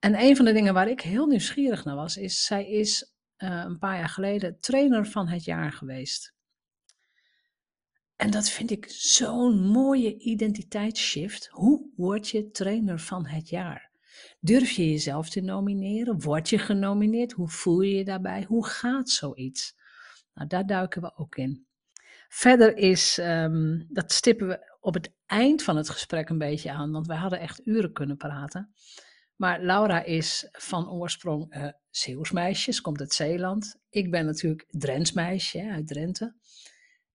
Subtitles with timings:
[0.00, 3.62] En een van de dingen waar ik heel nieuwsgierig naar was, is zij is uh,
[3.66, 6.34] een paar jaar geleden trainer van het jaar geweest.
[8.16, 11.46] En dat vind ik zo'n mooie identiteitsshift.
[11.46, 13.90] Hoe word je trainer van het jaar?
[14.40, 16.20] Durf je jezelf te nomineren?
[16.20, 17.32] Word je genomineerd?
[17.32, 18.44] Hoe voel je je daarbij?
[18.48, 19.76] Hoe gaat zoiets?
[20.34, 21.66] Nou, daar duiken we ook in.
[22.28, 26.90] Verder is, um, dat stippen we op het eind van het gesprek een beetje aan,
[26.90, 28.72] want wij hadden echt uren kunnen praten.
[29.40, 33.76] Maar Laura is van oorsprong uh, Zeeuwsmeisje, ze komt uit Zeeland.
[33.90, 36.34] Ik ben natuurlijk Drents meisje uit Drenthe.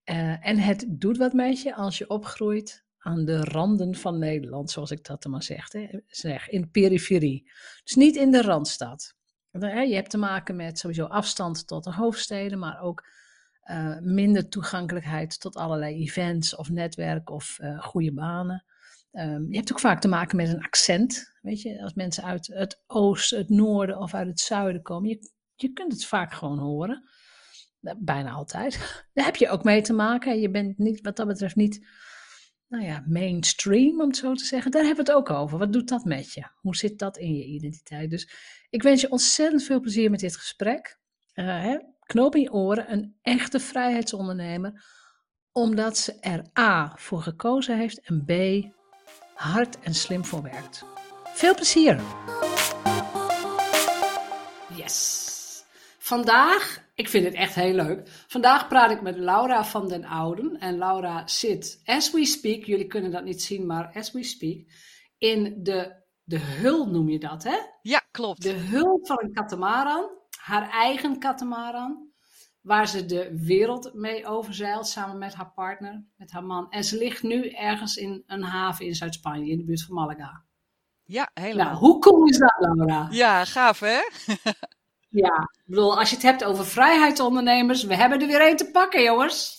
[0.04, 4.70] Uh, en het doet wat met je als je opgroeit aan de randen van Nederland,
[4.70, 7.50] zoals ik dat dan maar zeg, hè, zeg in de periferie.
[7.84, 9.14] Dus niet in de randstad.
[9.50, 13.08] Je hebt te maken met sowieso afstand tot de hoofdsteden, maar ook
[13.64, 18.64] uh, minder toegankelijkheid tot allerlei events of netwerk of uh, goede banen.
[19.18, 21.32] Um, je hebt ook vaak te maken met een accent.
[21.40, 25.30] Weet je, als mensen uit het oosten, het noorden of uit het zuiden komen, je,
[25.54, 27.08] je kunt het vaak gewoon horen.
[27.98, 28.78] Bijna altijd.
[29.14, 30.40] Daar heb je ook mee te maken.
[30.40, 31.86] Je bent niet, wat dat betreft niet,
[32.68, 34.70] nou ja, mainstream om het zo te zeggen.
[34.70, 35.58] Daar hebben we het ook over.
[35.58, 36.46] Wat doet dat met je?
[36.60, 38.10] Hoe zit dat in je identiteit?
[38.10, 38.30] Dus
[38.70, 40.98] ik wens je ontzettend veel plezier met dit gesprek.
[41.34, 41.78] Uh, hè?
[42.00, 44.84] Knoop in je oren, een echte vrijheidsondernemer.
[45.52, 48.30] Omdat ze er A voor gekozen heeft en B
[49.36, 50.84] hard en slim voor werkt.
[51.24, 52.00] Veel plezier!
[54.76, 55.24] Yes!
[55.98, 58.24] Vandaag, ik vind het echt heel leuk.
[58.26, 60.58] Vandaag praat ik met Laura van den Ouden.
[60.58, 64.58] En Laura zit, as we speak, jullie kunnen dat niet zien, maar as we speak,
[65.18, 67.56] in de, de hul noem je dat, hè?
[67.82, 68.42] Ja, klopt.
[68.42, 72.05] De hul van een katamaran, haar eigen katamaran
[72.66, 76.70] waar ze de wereld mee overzeilt samen met haar partner, met haar man.
[76.70, 80.44] En ze ligt nu ergens in een haven in Zuid-Spanje, in de buurt van Malaga.
[81.02, 81.64] Ja, helemaal.
[81.66, 83.08] Nou, hoe cool is dat, Laura?
[83.10, 83.98] Ja, gaaf hè?
[85.24, 88.70] ja, ik bedoel, als je het hebt over vrijheidsondernemers, we hebben er weer één te
[88.70, 89.56] pakken, jongens.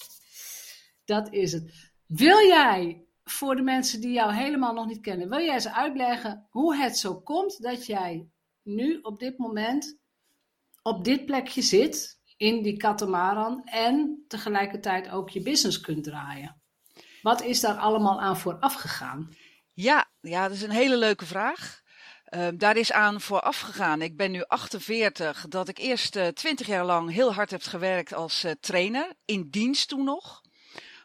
[1.06, 1.92] Dat is het.
[2.06, 6.48] Wil jij, voor de mensen die jou helemaal nog niet kennen, wil jij ze uitleggen
[6.50, 8.30] hoe het zo komt dat jij
[8.64, 9.98] nu op dit moment
[10.82, 16.62] op dit plekje zit, in die katamaran en tegelijkertijd ook je business kunt draaien.
[17.22, 19.36] Wat is daar allemaal aan vooraf gegaan?
[19.74, 21.82] Ja, ja, dat is een hele leuke vraag.
[22.30, 24.02] Uh, daar is aan vooraf gegaan.
[24.02, 27.62] Ik ben nu 48, dat ik eerst uh, eh, 20 jaar lang heel hard heb
[27.64, 30.42] gewerkt als uh, trainer, in dienst toen nog.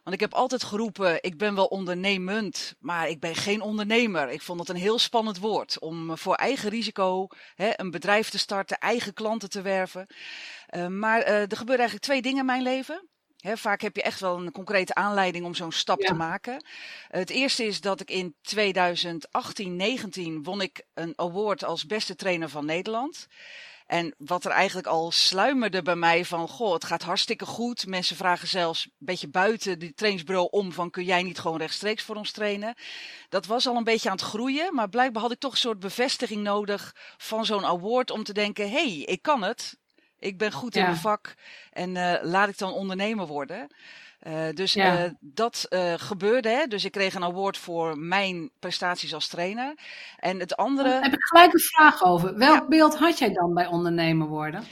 [0.02, 4.30] Want ik heb altijd geroepen, ik ben wel ondernemend, maar ik ben geen ondernemer.
[4.30, 8.38] Ik vond het een heel spannend woord om voor eigen risico hè, een bedrijf te
[8.38, 10.06] starten, eigen klanten te werven.
[10.70, 13.08] Uh, maar uh, er gebeuren eigenlijk twee dingen in mijn leven.
[13.36, 16.06] He, vaak heb je echt wel een concrete aanleiding om zo'n stap ja.
[16.06, 16.64] te maken.
[17.08, 22.48] Het eerste is dat ik in 2018, 19 won ik een award als beste trainer
[22.48, 23.26] van Nederland.
[23.92, 27.86] En wat er eigenlijk al sluimerde bij mij van, goh, het gaat hartstikke goed.
[27.86, 32.02] Mensen vragen zelfs een beetje buiten die trainingsbureau om van, kun jij niet gewoon rechtstreeks
[32.02, 32.74] voor ons trainen?
[33.28, 35.78] Dat was al een beetje aan het groeien, maar blijkbaar had ik toch een soort
[35.78, 39.78] bevestiging nodig van zo'n award om te denken, hé, hey, ik kan het.
[40.18, 41.34] Ik ben goed in mijn vak
[41.70, 43.68] en uh, laat ik dan ondernemer worden.
[44.26, 45.04] Uh, dus ja.
[45.04, 46.48] uh, dat uh, gebeurde.
[46.48, 46.66] Hè?
[46.66, 49.74] Dus ik kreeg een award voor mijn prestaties als trainer.
[50.16, 50.88] En het andere.
[50.88, 52.36] Daar heb ik gelijk een vraag over.
[52.36, 52.68] Welk ja.
[52.68, 54.64] beeld had jij dan bij ondernemer worden?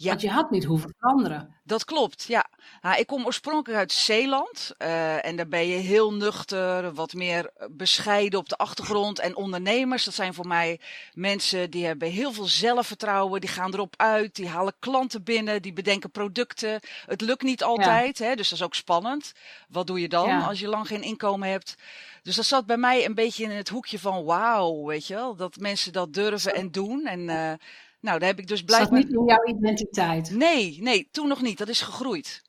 [0.00, 0.08] Ja.
[0.08, 1.54] Want je had niet hoeven veranderen.
[1.64, 2.46] Dat klopt, ja.
[2.80, 4.72] Nou, ik kom oorspronkelijk uit Zeeland.
[4.78, 9.18] Uh, en daar ben je heel nuchter, wat meer bescheiden op de achtergrond.
[9.18, 10.80] En ondernemers, dat zijn voor mij
[11.14, 13.40] mensen die hebben heel veel zelfvertrouwen.
[13.40, 16.80] Die gaan erop uit, die halen klanten binnen, die bedenken producten.
[17.06, 18.26] Het lukt niet altijd, ja.
[18.26, 19.32] hè, dus dat is ook spannend.
[19.68, 20.40] Wat doe je dan ja.
[20.40, 21.74] als je lang geen inkomen hebt?
[22.22, 25.36] Dus dat zat bij mij een beetje in het hoekje van wauw, weet je wel.
[25.36, 27.06] Dat mensen dat durven en doen.
[27.06, 27.20] En...
[27.20, 27.52] Uh,
[28.00, 29.00] nou, daar heb ik dus blijkbaar...
[29.00, 30.30] Zat niet in jouw identiteit?
[30.30, 31.58] Nee, nee, toen nog niet.
[31.58, 32.42] Dat is gegroeid.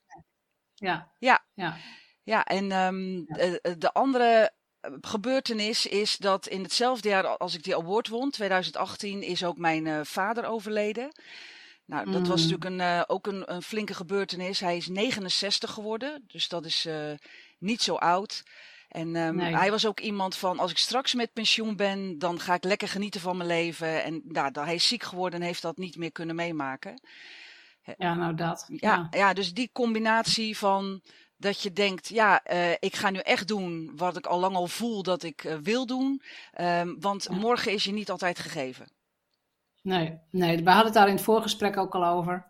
[0.75, 1.11] Ja.
[1.19, 1.45] Ja.
[1.53, 1.77] Ja,
[2.23, 3.35] ja en um, ja.
[3.35, 4.51] De, de, andere
[5.01, 9.85] gebeurtenis is dat in hetzelfde jaar als ik die award won, 2018, is ook mijn
[9.85, 11.11] uh, vader overleden.
[11.85, 12.27] Nou, dat mm.
[12.27, 14.59] was natuurlijk een, uh, ook een, een, flinke gebeurtenis.
[14.59, 17.11] Hij is 69 geworden, dus dat is uh,
[17.57, 18.43] niet zo oud.
[18.91, 19.55] En um, nee.
[19.55, 22.87] hij was ook iemand van, als ik straks met pensioen ben, dan ga ik lekker
[22.87, 24.03] genieten van mijn leven.
[24.03, 27.01] En nou, hij is ziek geworden en heeft dat niet meer kunnen meemaken.
[27.97, 28.65] Ja, nou dat.
[28.67, 31.01] Ja, ja, ja dus die combinatie van
[31.37, 34.67] dat je denkt, ja, uh, ik ga nu echt doen wat ik al lang al
[34.67, 36.21] voel dat ik uh, wil doen.
[36.61, 37.35] Um, want ja.
[37.35, 38.91] morgen is je niet altijd gegeven.
[39.81, 42.45] Nee, nee, we hadden het daar in het voorgesprek ook al over.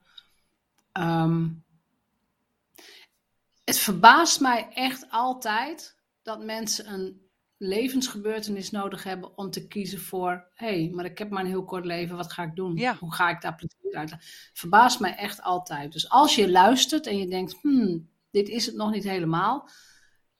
[0.93, 1.63] Um,
[3.63, 10.47] het verbaast mij echt altijd dat mensen een levensgebeurtenis nodig hebben om te kiezen voor:
[10.53, 12.75] hé, hey, maar ik heb maar een heel kort leven, wat ga ik doen?
[12.75, 12.95] Ja.
[12.99, 14.15] Hoe ga ik daar plezier uit?
[14.53, 15.91] Verbaast mij echt altijd.
[15.91, 19.69] Dus als je luistert en je denkt: hmm, dit is het nog niet helemaal.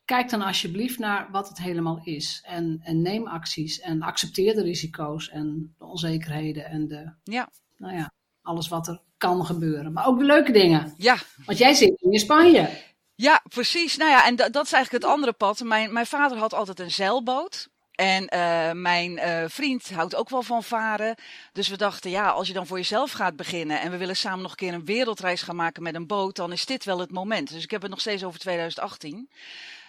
[0.04, 2.42] Kijk dan alsjeblieft naar wat het helemaal is.
[2.46, 7.50] En, en neem acties en accepteer de risico's en de onzekerheden en de, ja.
[7.76, 8.12] Nou ja,
[8.42, 9.92] alles wat er kan gebeuren.
[9.92, 10.94] Maar ook de leuke dingen.
[10.96, 11.16] Ja.
[11.44, 12.91] Want jij zit in Spanje.
[13.22, 13.96] Ja, precies.
[13.96, 15.60] Nou ja, en dat, dat is eigenlijk het andere pad.
[15.60, 17.68] Mijn, mijn vader had altijd een zeilboot.
[17.92, 21.14] En uh, mijn uh, vriend houdt ook wel van varen.
[21.52, 24.42] Dus we dachten, ja, als je dan voor jezelf gaat beginnen en we willen samen
[24.42, 27.10] nog een keer een wereldreis gaan maken met een boot, dan is dit wel het
[27.10, 27.50] moment.
[27.50, 29.30] Dus ik heb het nog steeds over 2018.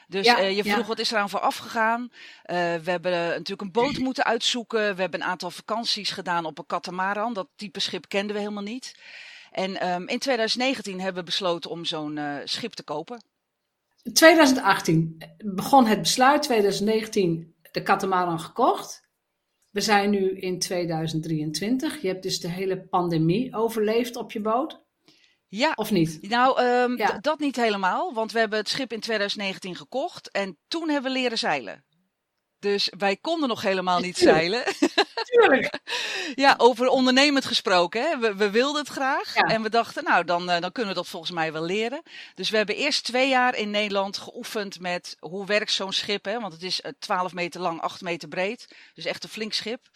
[0.07, 0.85] Dus ja, uh, je vroeg ja.
[0.85, 2.11] wat is er aan vooraf gegaan.
[2.45, 4.95] we hebben natuurlijk een boot moeten uitzoeken.
[4.95, 7.33] We hebben een aantal vakanties gedaan op een katamaran.
[7.33, 8.93] Dat type schip kenden we helemaal niet.
[9.53, 13.23] En um, in 2019 hebben we besloten om zo'n uh, schip te kopen.
[14.13, 19.03] 2018 begon het besluit, 2019 de katamaran gekocht.
[19.69, 22.01] We zijn nu in 2023.
[22.01, 24.81] Je hebt dus de hele pandemie overleefd op je boot.
[25.47, 25.71] Ja.
[25.75, 26.29] Of niet?
[26.29, 27.17] Nou, um, ja.
[27.19, 28.13] dat niet helemaal.
[28.13, 30.31] Want we hebben het schip in 2019 gekocht.
[30.31, 31.85] En toen hebben we leren zeilen.
[32.59, 34.63] Dus wij konden nog helemaal niet zeilen.
[35.23, 35.79] Tuurlijk.
[36.45, 38.01] ja, over ondernemend gesproken.
[38.01, 38.17] Hè?
[38.17, 39.35] We, we wilden het graag.
[39.35, 39.41] Ja.
[39.41, 42.01] En we dachten, nou, dan, dan kunnen we dat volgens mij wel leren.
[42.35, 46.25] Dus we hebben eerst twee jaar in Nederland geoefend met hoe werkt zo'n schip.
[46.25, 46.39] Hè?
[46.39, 48.67] Want het is 12 meter lang, 8 meter breed.
[48.93, 49.89] Dus echt een flink schip.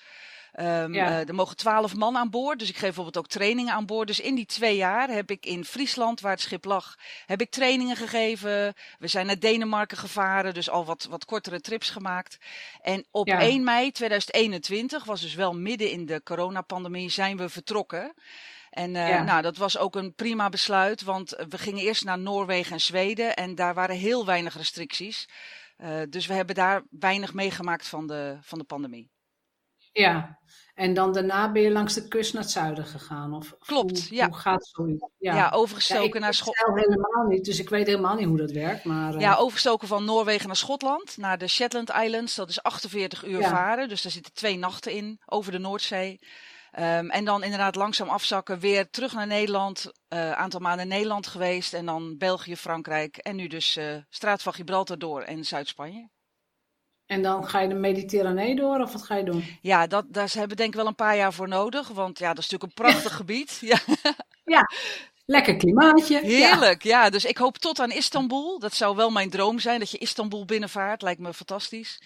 [0.60, 1.10] Um, ja.
[1.10, 4.08] uh, er mogen twaalf man aan boord, dus ik geef bijvoorbeeld ook trainingen aan boord.
[4.08, 6.96] Dus in die twee jaar heb ik in Friesland, waar het schip lag,
[7.26, 8.74] heb ik trainingen gegeven.
[9.00, 12.38] We zijn naar Denemarken gevaren, dus al wat, wat kortere trips gemaakt.
[12.82, 13.40] En op ja.
[13.40, 18.14] 1 mei 2021, was dus wel midden in de coronapandemie, zijn we vertrokken.
[18.70, 19.24] En uh, ja.
[19.24, 23.36] nou, dat was ook een prima besluit, want we gingen eerst naar Noorwegen en Zweden
[23.36, 25.30] en daar waren heel weinig restricties.
[25.78, 29.10] Uh, dus we hebben daar weinig meegemaakt van de, van de pandemie.
[30.02, 30.40] Ja,
[30.74, 33.34] en dan daarna ben je langs de kust naar het zuiden gegaan?
[33.34, 34.28] Of, Klopt, hoe, ja.
[34.28, 35.08] Hoe gaat zoiets?
[35.18, 36.80] Ja, ja overgestoken ja, naar Schotland.
[36.80, 38.84] helemaal niet, dus ik weet helemaal niet hoe dat werkt.
[38.84, 39.20] Maar, uh...
[39.20, 42.36] Ja, overgestoken van Noorwegen naar Schotland, naar de Shetland Islands.
[42.36, 43.50] Dat is 48 uur ja.
[43.50, 46.20] varen, dus daar zitten twee nachten in, over de Noordzee.
[46.80, 49.92] Um, en dan inderdaad langzaam afzakken, weer terug naar Nederland.
[50.08, 53.96] Een uh, aantal maanden in Nederland geweest en dan België, Frankrijk en nu dus uh,
[54.10, 56.10] Straat van Gibraltar door en Zuid-Spanje.
[57.08, 59.58] En dan ga je de Mediterranee door of wat ga je doen?
[59.62, 61.88] Ja, dat, daar hebben we denk ik wel een paar jaar voor nodig.
[61.88, 63.58] Want ja, dat is natuurlijk een prachtig gebied.
[63.62, 63.80] Ja.
[64.46, 64.70] ja,
[65.26, 66.20] lekker klimaatje.
[66.20, 67.04] Heerlijk, ja.
[67.04, 67.10] ja.
[67.10, 68.60] Dus ik hoop tot aan Istanbul.
[68.60, 71.02] Dat zou wel mijn droom zijn, dat je Istanbul binnenvaart.
[71.02, 72.02] Lijkt me fantastisch.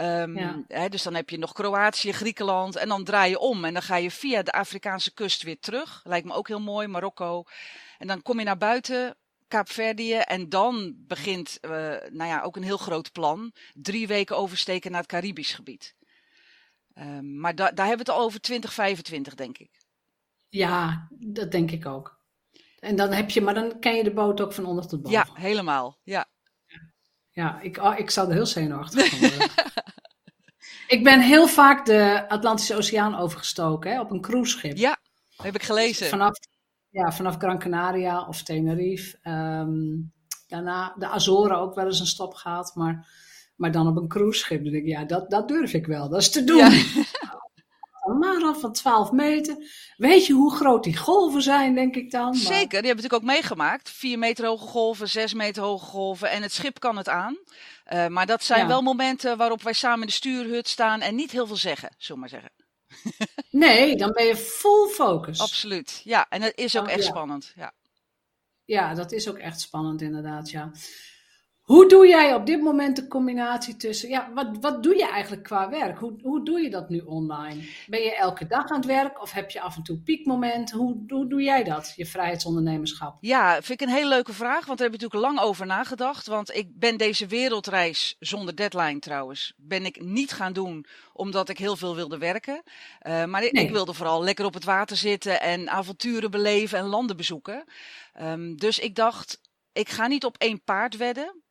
[0.00, 0.62] Um, ja.
[0.68, 3.64] hè, dus dan heb je nog Kroatië, Griekenland en dan draai je om.
[3.64, 6.00] En dan ga je via de Afrikaanse kust weer terug.
[6.04, 7.44] Lijkt me ook heel mooi, Marokko.
[7.98, 9.16] En dan kom je naar buiten,
[9.48, 10.14] Kaapverdië.
[10.14, 11.70] En dan begint uh,
[12.10, 13.52] nou ja, ook een heel groot plan.
[13.74, 15.94] Drie weken oversteken naar het Caribisch gebied.
[16.94, 19.70] Um, maar da daar hebben we het al over 2025, denk ik.
[20.48, 22.18] Ja, dat denk ik ook.
[22.78, 25.18] En dan heb je, maar dan ken je de boot ook van onder tot boven.
[25.18, 25.98] Ja, helemaal.
[26.02, 26.26] Ja.
[27.30, 29.50] Ja, ik, oh, ik zou er heel zenuwachtig van worden.
[30.96, 34.76] ik ben heel vaak de Atlantische Oceaan overgestoken hè, op een cruiseschip.
[34.76, 34.96] Ja,
[35.36, 36.08] heb ik gelezen.
[36.08, 36.38] Vanaf,
[36.90, 39.18] ja, vanaf Gran Canaria of Tenerife.
[39.22, 39.76] Ehm,
[40.46, 43.08] daarna de Azoren ook wel eens een stop gehad, maar,
[43.56, 44.62] maar dan op een cruiseschip.
[44.62, 46.56] Dan denk ik, ja, dat, dat durf ik wel, dat is te doen.
[46.56, 46.70] Ja.
[48.08, 49.56] Een marathon van 12 meter.
[49.96, 52.28] Weet je hoe groot die golven zijn, denk ik dan?
[52.28, 52.36] Maar...
[52.36, 53.90] Zeker, die heb ik natuurlijk ook meegemaakt.
[53.90, 57.38] 4 meter hoge golven, 6 meter hoge golven en het schip kan het aan.
[57.92, 58.66] Uh, maar dat zijn ja.
[58.66, 62.20] wel momenten waarop wij samen in de stuurhut staan en niet heel veel zeggen, zullen
[62.20, 62.50] maar zeggen.
[63.50, 65.40] Nee, dan ben je full focus.
[65.40, 66.26] Absoluut, ja.
[66.28, 67.08] En dat is ook oh, echt ja.
[67.08, 67.72] spannend, ja.
[68.64, 70.70] Ja, dat is ook echt spannend inderdaad, ja.
[71.68, 75.42] Hoe doe jij op dit moment de combinatie tussen, ja, wat, wat doe je eigenlijk
[75.42, 75.98] qua werk?
[75.98, 77.62] Hoe, hoe doe je dat nu online?
[77.86, 80.78] Ben je elke dag aan het werk of heb je af en toe piekmomenten?
[80.78, 83.16] Hoe, hoe doe jij dat, je vrijheidsondernemerschap?
[83.20, 86.26] Ja, vind ik een hele leuke vraag, want daar heb ik natuurlijk lang over nagedacht.
[86.26, 91.58] Want ik ben deze wereldreis, zonder deadline trouwens, ben ik niet gaan doen omdat ik
[91.58, 92.62] heel veel wilde werken.
[93.02, 93.64] Uh, maar ik, nee.
[93.64, 97.64] ik, wilde vooral lekker op het water zitten en avonturen beleven en landen bezoeken.
[98.22, 99.40] Um, dus ik dacht,
[99.72, 101.46] ik ga niet op één paard wedden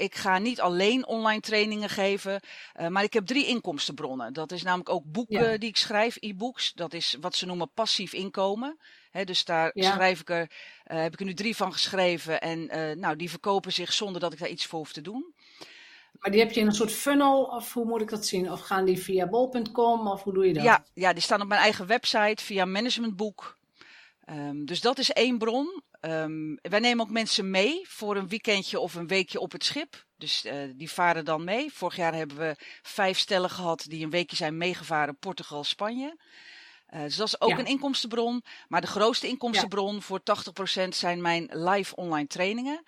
[0.00, 2.40] ik ga niet alleen online trainingen geven,
[2.80, 4.32] uh, maar ik heb drie inkomstenbronnen.
[4.32, 5.58] Dat is namelijk ook boeken ja.
[5.58, 6.72] die ik schrijf, e-books.
[6.72, 8.78] Dat is wat ze noemen passief inkomen.
[9.10, 9.92] He, dus daar ja.
[9.92, 10.50] schrijf ik er,
[10.86, 12.40] uh, heb ik er nu drie van geschreven.
[12.40, 15.34] En uh, nou, die verkopen zich zonder dat ik daar iets voor hoef te doen.
[16.18, 18.52] Maar die heb je in een soort funnel, of hoe moet ik dat zien?
[18.52, 20.62] Of gaan die via bol.com, of hoe doe je dat?
[20.62, 23.58] Ja, ja, die staan op mijn eigen website via managementboek.
[24.26, 25.82] Um, dus dat is één bron.
[26.00, 30.06] Um, wij nemen ook mensen mee voor een weekendje of een weekje op het schip.
[30.16, 31.72] Dus uh, die varen dan mee.
[31.72, 36.16] Vorig jaar hebben we vijf stellen gehad die een weekje zijn meegevaren Portugal, Spanje.
[36.90, 37.58] Uh, dus dat is ook ja.
[37.58, 38.44] een inkomstenbron.
[38.68, 40.00] Maar de grootste inkomstenbron ja.
[40.00, 40.20] voor
[40.84, 42.82] 80% zijn mijn live online trainingen.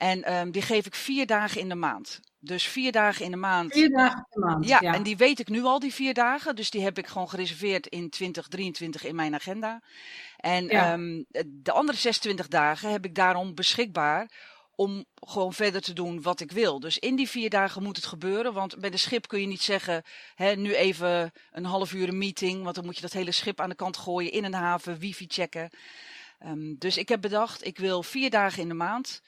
[0.00, 2.20] En um, die geef ik vier dagen in de maand.
[2.38, 3.72] Dus vier dagen in de maand.
[3.72, 4.66] Vier dagen in de maand.
[4.66, 6.56] Ja, ja, en die weet ik nu al, die vier dagen.
[6.56, 9.82] Dus die heb ik gewoon gereserveerd in 2023 in mijn agenda.
[10.40, 10.92] En ja.
[10.92, 14.30] um, de andere 26 dagen heb ik daarom beschikbaar
[14.74, 16.80] om gewoon verder te doen wat ik wil.
[16.80, 18.52] Dus in die vier dagen moet het gebeuren.
[18.52, 20.02] Want bij de schip kun je niet zeggen,
[20.34, 22.62] hè, nu even een half uur een meeting.
[22.62, 25.24] Want dan moet je dat hele schip aan de kant gooien in een haven, wifi
[25.28, 25.70] checken.
[26.46, 29.22] Um, dus ik heb bedacht, ik wil vier dagen in de maand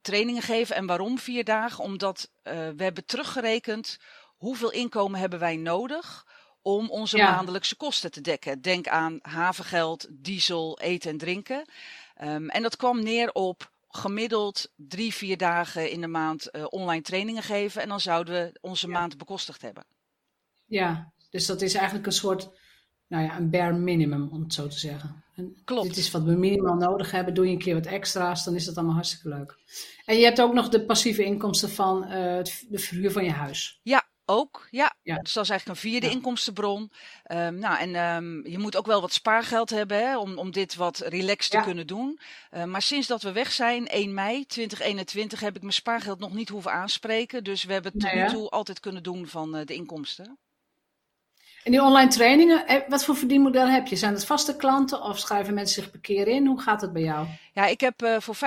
[0.00, 0.76] trainingen geven.
[0.76, 1.84] En waarom vier dagen?
[1.84, 3.98] Omdat uh, we hebben teruggerekend
[4.36, 6.26] hoeveel inkomen hebben wij nodig
[6.62, 7.30] om onze ja.
[7.30, 8.60] maandelijkse kosten te dekken.
[8.60, 11.64] Denk aan havengeld, diesel, eten en drinken.
[12.22, 17.02] Um, en dat kwam neer op gemiddeld drie, vier dagen in de maand uh, online
[17.02, 17.82] trainingen geven.
[17.82, 18.92] En dan zouden we onze ja.
[18.92, 19.84] maand bekostigd hebben.
[20.66, 22.50] Ja, dus dat is eigenlijk een soort,
[23.06, 25.24] nou ja, een bare minimum om het zo te zeggen.
[25.36, 25.88] En Klopt.
[25.88, 27.34] Dit is wat we minimaal nodig hebben.
[27.34, 29.58] Doe je een keer wat extra's, dan is dat allemaal hartstikke leuk.
[30.04, 32.10] En je hebt ook nog de passieve inkomsten van uh,
[32.68, 33.80] de verhuur van je huis.
[33.82, 34.94] Ja, ook, ja.
[35.02, 35.18] ja.
[35.18, 36.12] Dus dat is eigenlijk een vierde ja.
[36.12, 36.92] inkomstenbron.
[37.32, 40.74] Um, nou, en um, je moet ook wel wat spaargeld hebben hè, om, om dit
[40.74, 42.20] wat relaxed te kunnen doen.
[42.50, 46.32] Uh, maar sinds dat we weg zijn, 1 mei 2021, heb ik mijn spaargeld nog
[46.32, 47.44] niet hoeven aanspreken.
[47.44, 50.38] Dus we hebben het tot nu toe altijd kunnen doen van uh, de inkomsten.
[51.64, 53.96] En die online trainingen, eh, wat voor verdienmodel heb je?
[53.96, 56.46] Zijn het vaste klanten of schrijven mensen zich per keer in?
[56.46, 57.26] Hoe gaat het bij jou?
[57.52, 58.38] Ja, ik heb uh, voor 50%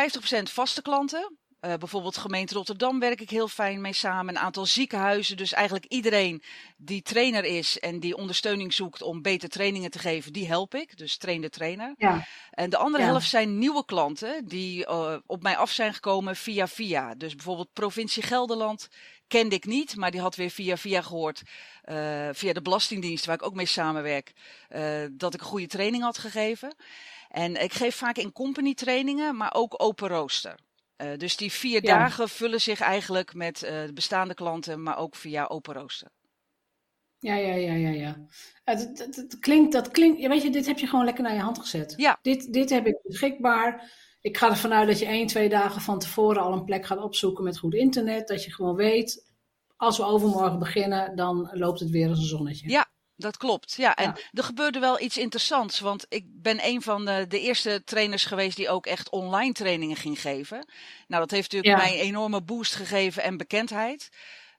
[0.44, 1.38] vaste klanten.
[1.66, 4.36] Uh, bijvoorbeeld gemeente Rotterdam werk ik heel fijn mee samen.
[4.36, 5.38] Een aantal ziekenhuizen.
[5.38, 6.44] Dus eigenlijk iedereen
[6.78, 10.98] die trainer is en die ondersteuning zoekt om beter trainingen te geven, die help ik.
[10.98, 11.94] Dus train de trainer.
[11.98, 12.28] Ja.
[12.52, 13.10] En de andere ja.
[13.10, 17.16] helft zijn nieuwe klanten die uh, op mij af zijn gekomen via via.
[17.16, 18.88] Dus bijvoorbeeld provincie Gelderland
[19.28, 21.42] kende ik niet, maar die had weer via via gehoord.
[21.86, 24.34] Uh, via de Belastingdienst, waar ik ook mee samenwerk,
[25.12, 26.76] dat ik een goede training had gegeven.
[27.30, 30.56] En ik geef vaak in company trainingen, maar ook open rooster.
[30.98, 31.98] Uh, dus die vier ja.
[31.98, 36.10] dagen vullen zich eigenlijk met uh, bestaande klanten, maar ook via open rooster.
[37.20, 38.28] Ja, ja, ja, ja, ja.
[38.64, 41.40] Het, het, het, klinkt, dat klinkt, weet je, dit heb je gewoon lekker naar je
[41.40, 41.94] hand gezet.
[41.98, 42.20] Ja.
[42.22, 43.92] Dit, dit heb ik beschikbaar.
[44.22, 47.02] Ik ga ervan uit dat je één, twee dagen van tevoren al een plek gaat
[47.02, 48.28] opzoeken met goed internet.
[48.28, 49.34] Dat je gewoon weet,
[49.76, 52.70] als we overmorgen beginnen, dan loopt het weer als een zonnetje.
[52.70, 52.88] Ja,
[53.18, 53.96] dat klopt, ja.
[53.96, 54.16] En ja.
[54.34, 58.56] er gebeurde wel iets interessants, want ik ben een van de, de, eerste trainers geweest
[58.58, 60.68] die ook echt online trainingen ging geven.
[61.08, 61.88] Nou, dat heeft natuurlijk ja.
[61.88, 64.10] mij een enorme boost gegeven en bekendheid.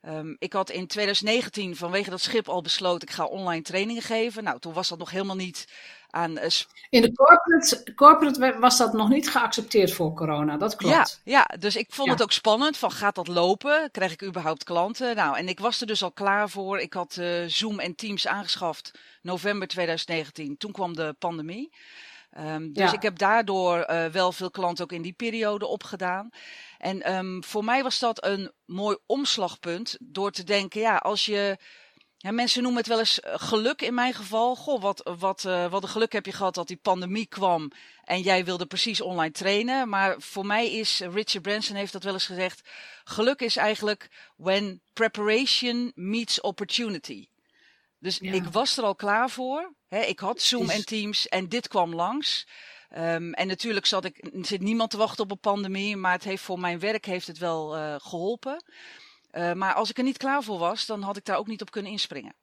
[0.03, 4.45] Um, ik had in 2019 vanwege dat schip al besloten, ik ga online trainingen geven.
[4.45, 5.69] Nou, toen was dat nog helemaal niet
[6.11, 6.31] aan...
[6.31, 6.45] Uh,
[6.91, 11.21] in de corporate, corporate was dat nog niet geaccepteerd voor corona, dat klopt.
[11.25, 13.89] Ja, ja dus ik vond het ook spannend, van gaat dat lopen?
[13.91, 15.17] Krijg ik überhaupt klanten?
[15.17, 16.79] Nou, en ik was er dus al klaar voor.
[16.79, 18.91] Ik had uh, Zoom en Teams aangeschaft
[19.23, 20.57] november 2019.
[20.57, 21.71] Toen kwam de pandemie.
[22.41, 26.31] Um, dus ik heb daardoor uh, wel veel klanten ook in die periode opgedaan.
[26.79, 31.59] En um, voor mij was dat een mooi omslagpunt door te denken, ja, als je.
[32.19, 34.57] Ja, mensen noemen het wel eens eh, geluk in mijn geval.
[34.57, 37.71] Goh, wat, wat, uh, wat een geluk heb je gehad dat die pandemie kwam
[38.05, 39.89] en jij wilde precies online trainen.
[39.89, 42.69] Maar voor mij is, Richard Branson heeft dat wel eens gezegd,
[43.05, 47.29] geluk is eigenlijk when preparation meets opportunity.
[47.99, 48.33] Dus ja.
[48.33, 49.75] ik was er al klaar voor.
[49.89, 52.47] Hè, ik had Zoom en Teams en dit kwam langs.
[52.97, 56.43] Um, en natuurlijk zat ik, zit niemand te wachten op een pandemie, maar het heeft
[56.43, 58.65] voor mijn werk heeft het wel uh, geholpen.
[59.33, 61.61] Uh, maar als ik er niet klaar voor was, dan had ik daar ook niet
[61.61, 62.35] op kunnen inspringen.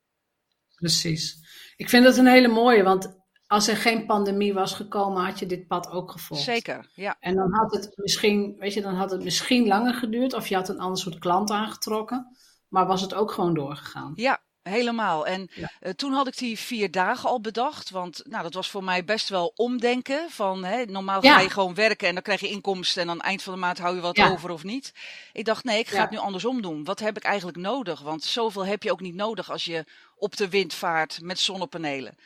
[0.75, 1.37] Precies.
[1.75, 5.45] Ik vind dat een hele mooie, want als er geen pandemie was gekomen, had je
[5.45, 6.43] dit pad ook gevolgd.
[6.43, 7.17] Zeker, ja.
[7.19, 10.55] En dan had het misschien, weet je, dan had het misschien langer geduurd of je
[10.55, 14.11] had een ander soort klant aangetrokken, maar was het ook gewoon doorgegaan.
[14.15, 15.27] Ja, Helemaal.
[15.27, 15.71] En ja.
[15.81, 17.89] uh, toen had ik die vier dagen al bedacht.
[17.89, 20.29] Want nou, dat was voor mij best wel omdenken.
[20.29, 21.39] Van, hè, normaal ga ja.
[21.39, 23.01] je gewoon werken en dan krijg je inkomsten.
[23.01, 24.29] En aan het eind van de maand hou je wat ja.
[24.29, 24.93] over of niet.
[25.33, 26.83] Ik dacht, nee, ik ga het nu andersom doen.
[26.83, 28.01] Wat heb ik eigenlijk nodig?
[28.01, 32.17] Want zoveel heb je ook niet nodig als je op de wind vaart met zonnepanelen.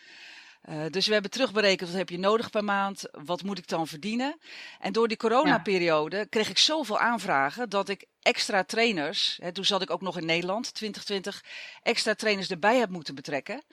[0.69, 3.87] Uh, dus we hebben terugberekend wat heb je nodig per maand, wat moet ik dan
[3.87, 4.39] verdienen.
[4.79, 6.25] En door die coronaperiode ja.
[6.25, 10.25] kreeg ik zoveel aanvragen dat ik extra trainers, hè, toen zat ik ook nog in
[10.25, 11.43] Nederland, 2020,
[11.83, 13.63] extra trainers erbij heb moeten betrekken.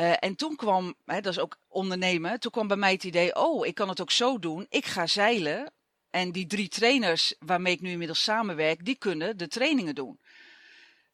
[0.00, 3.36] Uh, en toen kwam, hè, dat is ook ondernemen, toen kwam bij mij het idee,
[3.36, 4.66] oh, ik kan het ook zo doen.
[4.68, 5.72] Ik ga zeilen
[6.10, 10.20] en die drie trainers waarmee ik nu inmiddels samenwerk, die kunnen de trainingen doen.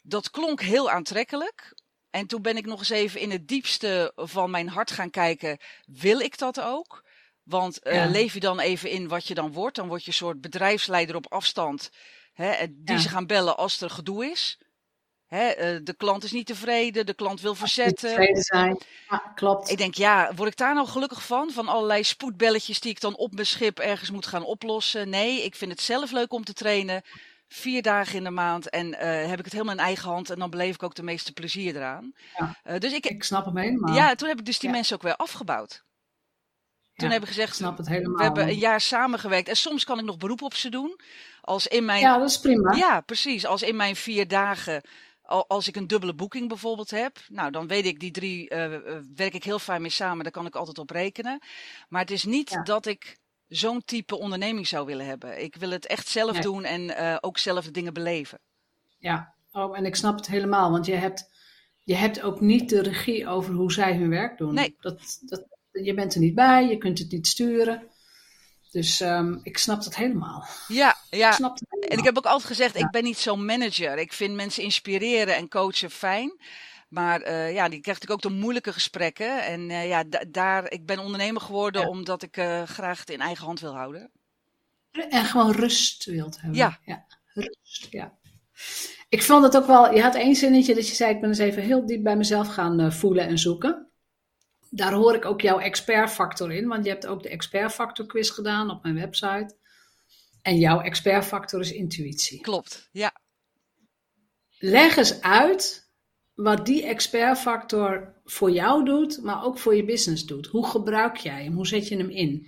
[0.03, 1.75] Dat klonk heel aantrekkelijk,
[2.11, 5.59] en toen ben ik nog eens even in het diepste van mijn hart gaan kijken.
[5.87, 7.05] Wil ik dat ook?
[7.43, 8.07] Want uh, ja.
[8.07, 9.77] leef je dan even in wat je dan wordt?
[9.77, 11.91] Dan word je een soort bedrijfsleider op afstand.
[12.33, 13.01] Hè, die ja.
[13.01, 14.59] ze gaan bellen als er gedoe is.
[15.27, 18.09] Hè, uh, de klant is niet tevreden, de klant wil verzetten.
[18.09, 19.71] Tevreden zijn, ja, klopt.
[19.71, 21.51] Ik denk, ja, word ik daar nou gelukkig van?
[21.51, 25.09] Van allerlei spoedbelletjes die ik dan op mijn schip ergens moet gaan oplossen.
[25.09, 27.03] Nee, ik vind het zelf leuk om te trainen
[27.53, 30.39] vier dagen in de maand en uh, heb ik het helemaal in eigen hand en
[30.39, 32.13] dan beleef ik ook de meeste plezier eraan.
[32.37, 33.95] Ja, uh, dus ik, ik snap hem helemaal.
[33.95, 34.75] Ja, toen heb ik dus die ja.
[34.75, 35.85] mensen ook weer afgebouwd.
[36.95, 38.17] Toen ja, heb ik gezegd, snap het helemaal.
[38.17, 41.01] we hebben een jaar samengewerkt en soms kan ik nog beroep op ze doen.
[41.41, 42.75] Als in mijn, ja, dat is prima.
[42.75, 43.47] Ja, precies.
[43.47, 44.83] Als in mijn vier dagen,
[45.23, 48.77] als ik een dubbele boeking bijvoorbeeld heb, nou dan weet ik die drie, uh,
[49.15, 51.39] werk ik heel fijn mee samen, daar kan ik altijd op rekenen.
[51.89, 52.63] Maar het is niet ja.
[52.63, 53.19] dat ik
[53.51, 55.43] zo'n type onderneming zou willen hebben.
[55.43, 56.43] Ik wil het echt zelf nee.
[56.43, 58.39] doen en uh, ook zelf de dingen beleven.
[58.99, 61.31] Ja, oh, en ik snap het helemaal, want je hebt,
[61.85, 64.55] je hebt ook niet de regie over hoe zij hun werk doen.
[64.55, 64.77] Nee.
[64.81, 67.89] Dat, dat, je bent er niet bij, je kunt het niet sturen.
[68.71, 70.47] Dus um, ik snap dat helemaal.
[70.69, 71.39] Ja, ja.
[71.39, 72.85] Ik en ik heb ook altijd gezegd, ja.
[72.85, 73.99] ik ben niet zo'n manager.
[73.99, 76.41] Ik vind mensen inspireren en coachen fijn.
[76.91, 79.45] Maar uh, ja, die krijgt natuurlijk ook de moeilijke gesprekken.
[79.45, 81.89] En uh, ja, daar, ik ben ondernemer geworden ja.
[81.89, 84.11] omdat ik uh, graag het in eigen hand wil houden.
[84.91, 86.59] En gewoon rust wilt hebben.
[86.59, 86.79] Ja.
[86.85, 87.07] ja.
[87.35, 88.19] Rust, ja.
[89.09, 91.39] Ik vond het ook wel, je had één zinnetje dat je zei, ik ben eens
[91.39, 93.91] even heel diep bij mezelf gaan voelen en zoeken.
[94.71, 98.71] Daar hoor ik ook jouw expertfactor in, want je hebt ook de expertfactor quiz gedaan
[98.71, 99.57] op mijn website.
[100.43, 102.41] En jouw expertfactor is intuïtie.
[102.41, 103.13] Klopt, ja.
[104.59, 105.90] Leg eens uit
[106.43, 110.47] wat die expertfactor voor jou doet, maar ook voor je business doet.
[110.47, 111.55] Hoe gebruik jij hem?
[111.55, 112.47] Hoe zet je hem in?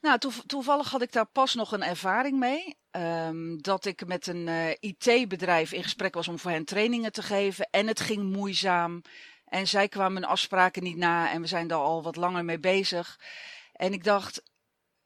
[0.00, 2.78] Nou, to toevallig had ik daar pas nog een ervaring mee.
[2.92, 7.22] Um, dat ik met een uh, IT-bedrijf in gesprek was om voor hen trainingen te
[7.22, 7.68] geven.
[7.70, 9.02] En het ging moeizaam.
[9.44, 11.30] En zij kwamen hun afspraken niet na.
[11.30, 13.18] En we zijn daar al wat langer mee bezig.
[13.72, 14.42] En ik dacht,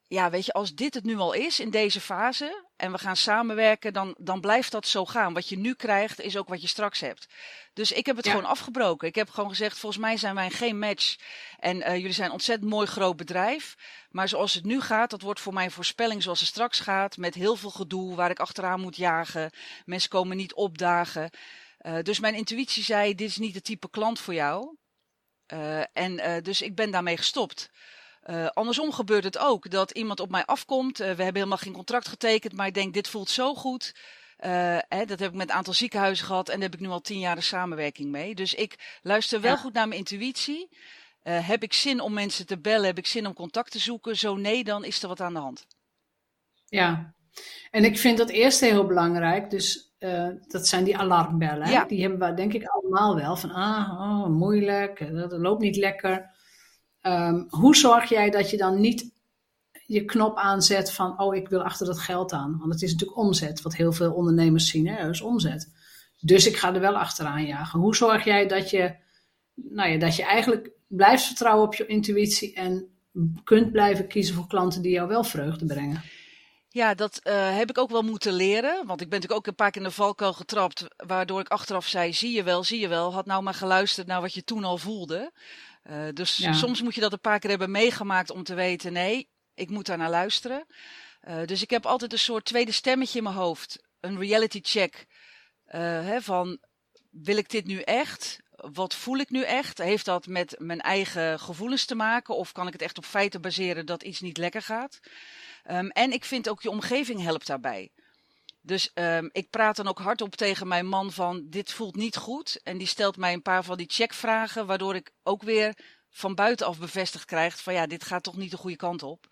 [0.07, 3.15] ja, weet je, als dit het nu al is in deze fase en we gaan
[3.15, 5.33] samenwerken, dan, dan blijft dat zo gaan.
[5.33, 7.27] Wat je nu krijgt, is ook wat je straks hebt.
[7.73, 8.31] Dus ik heb het ja.
[8.31, 9.07] gewoon afgebroken.
[9.07, 11.15] Ik heb gewoon gezegd, volgens mij zijn wij geen match.
[11.59, 13.75] En uh, jullie zijn een ontzettend mooi groot bedrijf.
[14.09, 17.17] Maar zoals het nu gaat, dat wordt voor mij een voorspelling zoals het straks gaat.
[17.17, 19.51] Met heel veel gedoe, waar ik achteraan moet jagen.
[19.85, 21.29] Mensen komen niet opdagen.
[21.81, 24.75] Uh, dus mijn intuïtie zei, dit is niet het type klant voor jou.
[25.53, 27.69] Uh, en dus ik ben daarmee gestopt.
[28.29, 30.99] Uh, andersom gebeurt het ook dat iemand op mij afkomt.
[30.99, 33.95] Uh, we hebben helemaal geen contract getekend, maar ik denk, dit voelt zo goed.
[34.39, 36.89] Uh, hè, dat heb ik met een aantal ziekenhuizen gehad en daar heb ik nu
[36.89, 38.35] al tien jaar de samenwerking mee.
[38.35, 39.57] Dus ik luister wel ja.
[39.57, 40.69] goed naar mijn intuïtie.
[41.23, 42.85] heb ik zin om mensen te bellen?
[42.85, 44.17] Heb ik zin om contact te zoeken?
[44.17, 45.65] Zo nee, dan is er wat aan de hand.
[46.65, 47.13] Ja,
[47.71, 49.49] En ik vind dat eerste heel belangrijk.
[49.49, 51.69] Dus uh, dat zijn die alarmbellen.
[51.69, 51.85] Ja.
[51.85, 53.35] Die hebben we denk ik allemaal wel.
[53.35, 56.34] Van ah, oh, moeilijk, eh, dat loopt niet lekker.
[57.07, 59.13] Um, hoe zorg jij dat je dan niet
[59.85, 62.57] je knop aanzet van, oh, ik wil achter dat geld aan.
[62.59, 65.09] Want het is natuurlijk omzet, wat heel veel ondernemers zien, hè?
[65.09, 65.71] is omzet.
[66.19, 67.79] Dus ik ga er wel achteraan jagen.
[67.79, 68.95] Hoe zorg jij dat je,
[69.53, 72.87] nou ja, dat je eigenlijk blijft vertrouwen op je intuïtie en
[73.43, 76.01] kunt blijven kiezen voor klanten die jou wel vreugde brengen?
[76.69, 78.85] Ja, dat uh, heb ik ook wel moeten leren.
[78.85, 80.85] Want ik ben natuurlijk ook een paar keer in de valkuil getrapt.
[80.95, 83.13] Waardoor ik achteraf zei: zie je wel, zie je wel.
[83.13, 85.31] Had nou maar geluisterd naar wat je toen al voelde.
[85.89, 86.53] Uh, dus ja.
[86.53, 89.85] soms moet je dat een paar keer hebben meegemaakt om te weten: nee, ik moet
[89.85, 90.65] daar naar luisteren.
[91.27, 93.83] Uh, dus ik heb altijd een soort tweede stemmetje in mijn hoofd.
[93.99, 95.05] Een reality check.
[95.65, 96.59] Hè, van
[97.11, 98.39] wil ik dit nu echt?
[98.55, 99.77] Wat voel ik nu echt?
[99.77, 102.35] Heeft dat met mijn eigen gevoelens te maken?
[102.35, 104.99] Of kan ik het echt op feiten baseren dat iets niet lekker gaat?
[105.71, 107.91] Um, en ik vind ook je omgeving helpt daarbij.
[108.65, 112.59] Dus um, ik praat dan ook hardop tegen mijn man van dit voelt niet goed.
[112.63, 115.77] En die stelt mij een paar van die checkvragen, waardoor ik ook weer
[116.09, 119.25] van buitenaf bevestigd krijg van ja, dit gaat toch niet de goede kant op.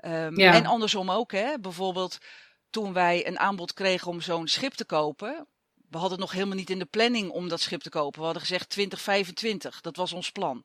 [0.00, 0.52] Um, ja.
[0.52, 1.58] En andersom ook, hè.
[1.58, 2.18] Bijvoorbeeld
[2.70, 5.46] toen wij een aanbod kregen om zo'n schip te kopen.
[5.90, 8.18] We hadden nog helemaal niet in de planning om dat schip te kopen.
[8.18, 10.64] We hadden gezegd 2025, dat was ons plan.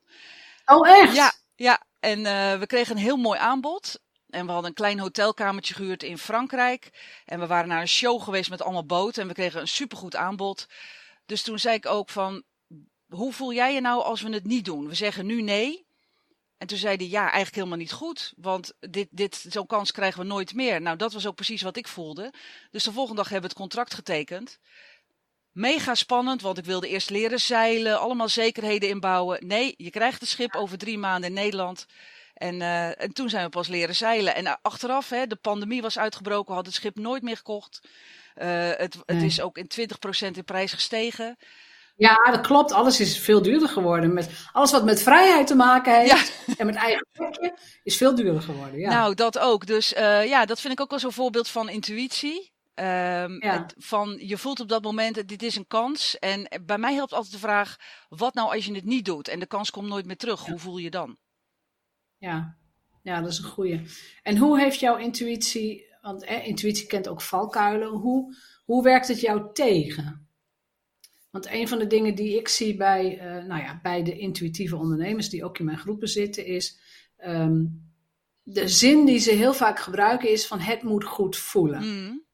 [0.64, 1.14] Oh echt?
[1.14, 1.82] Ja, ja.
[2.00, 4.00] en uh, we kregen een heel mooi aanbod.
[4.32, 6.90] En we hadden een klein hotelkamertje gehuurd in Frankrijk.
[7.24, 9.22] En we waren naar een show geweest met allemaal boten.
[9.22, 10.66] En we kregen een supergoed aanbod.
[11.26, 12.42] Dus toen zei ik ook van,
[13.08, 14.88] hoe voel jij je nou als we het niet doen?
[14.88, 15.86] We zeggen nu nee.
[16.58, 18.32] En toen zei hij, ja, eigenlijk helemaal niet goed.
[18.36, 20.80] Want dit, dit, zo'n kans krijgen we nooit meer.
[20.80, 22.32] Nou, dat was ook precies wat ik voelde.
[22.70, 24.58] Dus de volgende dag hebben we het contract getekend.
[25.50, 28.00] Mega spannend, want ik wilde eerst leren zeilen.
[28.00, 29.46] Allemaal zekerheden inbouwen.
[29.46, 31.86] Nee, je krijgt het schip over drie maanden in Nederland.
[32.34, 34.34] En, uh, en toen zijn we pas leren zeilen.
[34.34, 37.88] En achteraf, hè, de pandemie was uitgebroken, had het schip nooit meer gekocht.
[38.36, 39.24] Uh, het, het nee.
[39.24, 39.70] is ook in
[40.28, 41.36] 20% in prijs gestegen.
[41.96, 42.72] Ja, dat klopt.
[42.72, 44.12] Alles is veel duurder geworden.
[44.12, 46.54] Met, alles wat met vrijheid te maken heeft ja.
[46.58, 48.78] en met eigen plekje, is veel duurder geworden.
[48.78, 48.90] Ja.
[48.90, 49.66] Nou, dat ook.
[49.66, 52.52] Dus uh, ja, dat vind ik ook wel zo'n voorbeeld van intuïtie.
[52.74, 53.66] Um, ja.
[53.76, 56.18] Van je voelt op dat moment, dit is een kans.
[56.18, 57.76] En bij mij helpt altijd de vraag:
[58.08, 60.46] wat nou als je het niet doet en de kans komt nooit meer terug?
[60.46, 61.16] Hoe voel je dan?
[62.22, 62.56] Ja.
[63.02, 63.80] ja, dat is een goeie.
[64.22, 69.20] En hoe heeft jouw intuïtie, want eh, intuïtie kent ook valkuilen, hoe, hoe werkt het
[69.20, 70.28] jou tegen?
[71.30, 74.76] Want een van de dingen die ik zie bij, uh, nou ja, bij de intuïtieve
[74.76, 76.78] ondernemers die ook in mijn groepen zitten, is
[77.24, 77.90] um,
[78.42, 81.84] de zin die ze heel vaak gebruiken is van het moet goed voelen.
[81.84, 82.24] Mm.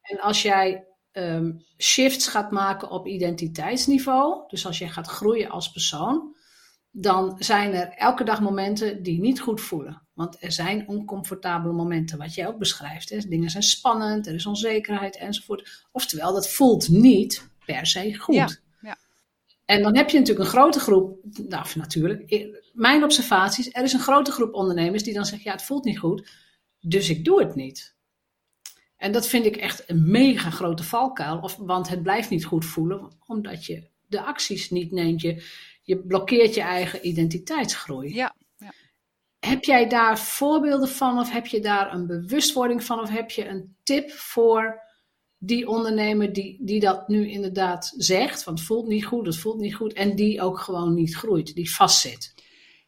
[0.00, 5.70] En als jij um, shifts gaat maken op identiteitsniveau, dus als je gaat groeien als
[5.70, 6.34] persoon,
[6.96, 10.02] dan zijn er elke dag momenten die niet goed voelen.
[10.12, 13.10] Want er zijn oncomfortabele momenten, wat jij ook beschrijft.
[13.10, 13.18] Hè?
[13.18, 15.86] Dingen zijn spannend, er is onzekerheid enzovoort.
[15.92, 18.34] Oftewel, dat voelt niet per se goed.
[18.34, 18.48] Ja,
[18.80, 18.96] ja.
[19.64, 24.00] En dan heb je natuurlijk een grote groep, nou natuurlijk, mijn observaties, er is een
[24.00, 26.30] grote groep ondernemers die dan zeggen, ja het voelt niet goed,
[26.80, 27.96] dus ik doe het niet.
[28.96, 32.64] En dat vind ik echt een mega grote valkuil, of, want het blijft niet goed
[32.64, 35.20] voelen, omdat je de acties niet neemt.
[35.20, 35.44] Je,
[35.84, 38.14] je blokkeert je eigen identiteitsgroei.
[38.14, 38.72] Ja, ja.
[39.38, 43.48] Heb jij daar voorbeelden van of heb je daar een bewustwording van of heb je
[43.48, 44.82] een tip voor
[45.38, 49.60] die ondernemer die, die dat nu inderdaad zegt, want het voelt niet goed, het voelt
[49.60, 52.34] niet goed en die ook gewoon niet groeit, die vastzit?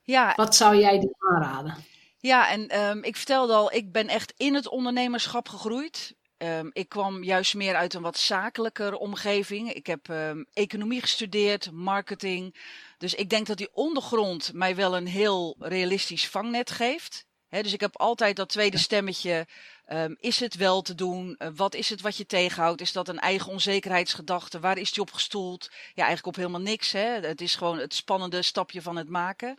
[0.02, 0.32] Ja.
[0.36, 1.74] Wat zou jij die aanraden?
[2.18, 6.14] Ja, en um, ik vertelde al, ik ben echt in het ondernemerschap gegroeid.
[6.38, 9.72] Um, ik kwam juist meer uit een wat zakelijker omgeving.
[9.72, 12.56] Ik heb um, economie gestudeerd, marketing.
[12.98, 17.26] Dus ik denk dat die ondergrond mij wel een heel realistisch vangnet geeft.
[17.48, 19.46] He, dus ik heb altijd dat tweede stemmetje.
[19.88, 21.34] Um, is het wel te doen?
[21.38, 22.80] Uh, wat is het wat je tegenhoudt?
[22.80, 24.60] Is dat een eigen onzekerheidsgedachte?
[24.60, 25.70] Waar is die op gestoeld?
[25.70, 26.92] Ja, eigenlijk op helemaal niks.
[26.92, 27.20] Hè?
[27.20, 29.58] Het is gewoon het spannende stapje van het maken.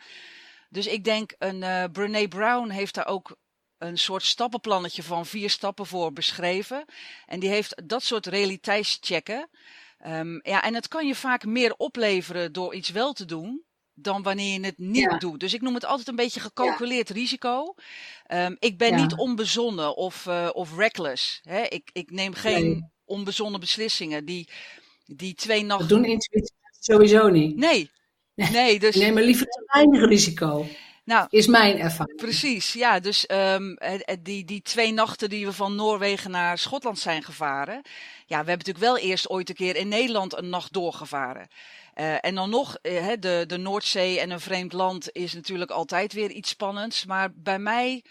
[0.70, 3.38] Dus ik denk, een uh, Brene Brown heeft daar ook
[3.78, 6.86] een soort stappenplannetje van vier stappen voor beschreven.
[7.26, 9.50] En die heeft dat soort realiteitschecken.
[10.08, 13.66] Um, ja, en het kan je vaak meer opleveren door iets wel te doen
[14.00, 15.18] dan wanneer je het niet ja.
[15.18, 15.40] doet.
[15.40, 17.13] Dus ik noem het altijd een beetje gecalculeerd ja.
[17.13, 17.76] risico.
[18.28, 19.02] Um, ik ben ja.
[19.02, 21.40] niet onbezonnen of, uh, of reckless.
[21.44, 21.62] Hè?
[21.63, 22.92] Ik, ik neem geen nee.
[23.06, 24.26] onbezonnen beslissingen.
[24.26, 24.50] Die,
[25.06, 25.88] die twee nachten.
[25.88, 27.56] Dat doen intuïtie sowieso niet.
[27.56, 27.90] Nee.
[28.36, 28.96] Nee, dus...
[28.96, 30.68] Neem maar liever te weinig risico.
[31.08, 32.17] Nou, is mijn ervaring.
[32.17, 33.00] Precies, ja.
[33.00, 33.78] Dus um,
[34.20, 37.82] die, die twee nachten die we van Noorwegen naar Schotland zijn gevaren.
[38.26, 41.48] Ja, we hebben natuurlijk wel eerst ooit een keer in Nederland een nacht doorgevaren.
[41.96, 46.13] Uh, en dan nog, uh, de, de Noordzee en een vreemd land is natuurlijk altijd
[46.13, 47.06] weer iets spannends.
[47.06, 48.04] Maar bij mij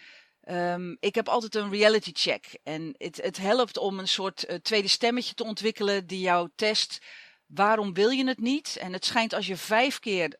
[0.46, 2.58] Ehm, ik heb altijd een reality check.
[2.62, 6.98] En het, het helpt om een soort uh, tweede stemmetje te ontwikkelen die jou test.
[7.46, 8.76] Waarom wil je het niet?
[8.80, 10.36] En het schijnt als je vijf keer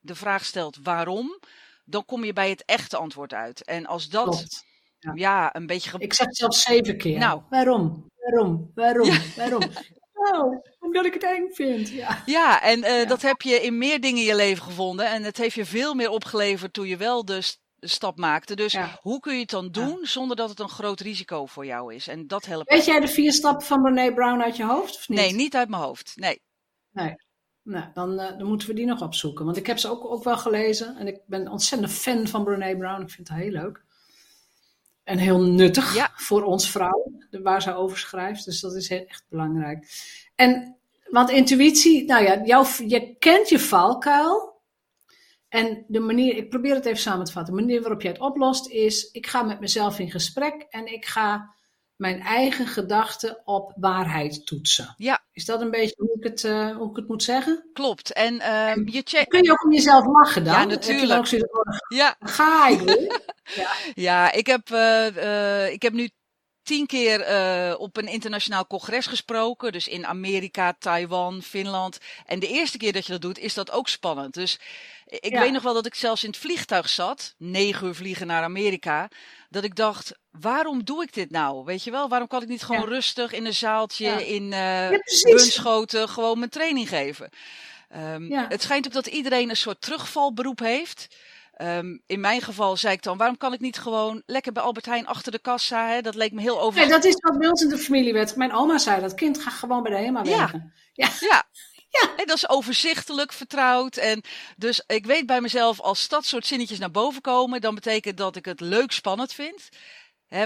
[0.00, 1.40] de vraag stelt waarom,
[1.86, 3.64] dan kom je bij het echte antwoord uit.
[3.64, 4.64] En als dat
[4.98, 5.12] ja.
[5.14, 5.54] ja.
[5.54, 5.90] een beetje.
[5.98, 7.18] Ik zeg het zelfs zeven keer.
[7.18, 8.10] Nou, waarom?
[8.16, 8.70] Waarom?
[8.74, 9.06] Waarom?
[9.06, 9.20] Ja.
[9.36, 9.62] Waarom?
[10.32, 11.88] Oh, omdat ik het eng vind.
[11.88, 13.04] Ja, ja en uh, ja.
[13.04, 15.10] dat heb je in meer dingen in je leven gevonden.
[15.10, 18.56] En het heeft je veel meer opgeleverd toen je wel dus de stap maakte.
[18.56, 21.94] Dus hoe kun je het dan doen zonder dat het een groot risico voor jou
[21.94, 22.08] is?
[22.08, 22.70] En dat helpt.
[22.70, 25.18] Weet jij de vier stappen van Brené Brown uit je hoofd of niet?
[25.18, 26.12] Nee, niet uit mijn hoofd.
[26.14, 26.40] Nee.
[26.90, 27.14] Nee.
[27.66, 29.44] Nou, dan, uh, dan moeten we die nog opzoeken.
[29.44, 30.96] Want ik heb ze ook, ook wel gelezen.
[30.96, 33.02] En ik ben ontzettend fan van Brené Brown.
[33.02, 33.84] Ik vind het heel leuk.
[35.04, 36.12] En heel nuttig ja.
[36.14, 38.44] voor ons vrouwen, waar ze over schrijft.
[38.44, 39.88] Dus dat is echt belangrijk.
[40.34, 40.76] En,
[41.10, 44.60] want intuïtie, nou ja, jouw, je kent je valkuil.
[45.48, 47.54] En de manier, ik probeer het even samen te vatten.
[47.54, 51.04] De manier waarop jij het oplost is, ik ga met mezelf in gesprek en ik
[51.04, 51.54] ga
[51.96, 54.94] mijn eigen gedachten op waarheid toetsen.
[54.96, 55.24] Ja.
[55.32, 57.70] Is dat een beetje hoe ik het, uh, hoe ik het moet zeggen?
[57.72, 58.12] Klopt.
[58.12, 59.28] En, uh, en je check...
[59.28, 60.54] kun je ook om jezelf lachen dan?
[60.54, 61.28] Ja, natuurlijk.
[61.88, 62.16] Ja.
[62.20, 63.20] Ga ik weer?
[63.60, 63.70] ja.
[63.94, 66.10] ja, ik heb, uh, ik heb nu
[66.66, 69.72] tien keer uh, op een internationaal congres gesproken.
[69.72, 71.98] Dus in Amerika, Taiwan, Finland.
[72.26, 74.34] En de eerste keer dat je dat doet, is dat ook spannend.
[74.34, 74.60] Dus
[75.06, 75.40] ik ja.
[75.40, 79.08] weet nog wel dat ik zelfs in het vliegtuig zat, negen uur vliegen naar Amerika,
[79.56, 81.64] dat ik dacht, waarom doe ik dit nou?
[81.64, 82.88] Weet je wel, waarom kan ik niet gewoon ja.
[82.88, 84.18] rustig in een zaaltje ja.
[84.18, 87.28] in uh, Bunschoten gewoon mijn training geven?
[88.14, 91.16] Um, het schijnt ook dat iedereen een soort terugvalberoep heeft.
[91.62, 94.86] Um, in mijn geval zei ik dan, waarom kan ik niet gewoon lekker bij Albert
[94.86, 95.88] Heijn achter de kassa?
[95.88, 96.00] Hè?
[96.00, 96.80] Dat leek me heel over.
[96.80, 98.36] Nee, dat is wat bij ons in de familie werd.
[98.36, 100.72] Mijn oma zei dat kind gaat gewoon bij de HEMA werken.
[100.92, 101.08] Ja.
[101.20, 101.44] ja.
[102.00, 103.96] Ja, en dat is overzichtelijk, vertrouwd.
[103.96, 104.22] En
[104.56, 108.36] dus ik weet bij mezelf, als dat soort zinnetjes naar boven komen, dan betekent dat
[108.36, 109.68] ik het leuk spannend vind.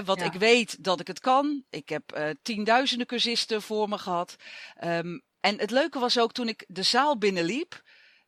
[0.05, 0.25] Wat ja.
[0.25, 1.63] ik weet dat ik het kan.
[1.69, 4.35] Ik heb uh, tienduizenden cursisten voor me gehad.
[4.83, 7.81] Um, en het leuke was ook toen ik de zaal binnenliep.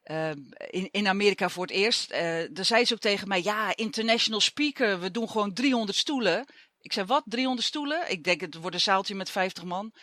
[0.06, 0.30] Uh,
[0.70, 2.12] in, in Amerika voor het eerst.
[2.12, 2.18] Uh,
[2.52, 6.46] daar zei ze ook tegen mij: Ja, international speaker, we doen gewoon 300 stoelen.
[6.82, 8.12] Ik zei: Wat, 300 stoelen?
[8.12, 9.94] Ik denk het wordt een zaaltje met 50 man.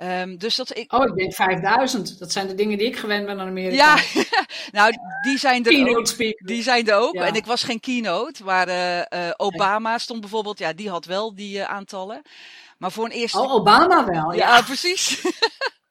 [0.00, 0.92] Um, dus dat ik...
[0.92, 2.18] Oh, ik denk 5000.
[2.18, 3.74] Dat zijn de dingen die ik gewend ben aan Amerika.
[3.74, 4.22] Ja,
[4.80, 6.06] nou, die zijn er ook.
[6.06, 6.46] Speaker.
[6.46, 7.14] Die zijn er ook.
[7.14, 7.26] Ja.
[7.26, 8.44] En ik was geen keynote.
[8.44, 9.04] Maar uh, uh,
[9.36, 12.22] Obama stond bijvoorbeeld, ja, die had wel die uh, aantallen.
[12.78, 13.38] Maar voor een eerste.
[13.38, 14.32] Oh, Obama wel.
[14.32, 15.20] Ja, ja precies.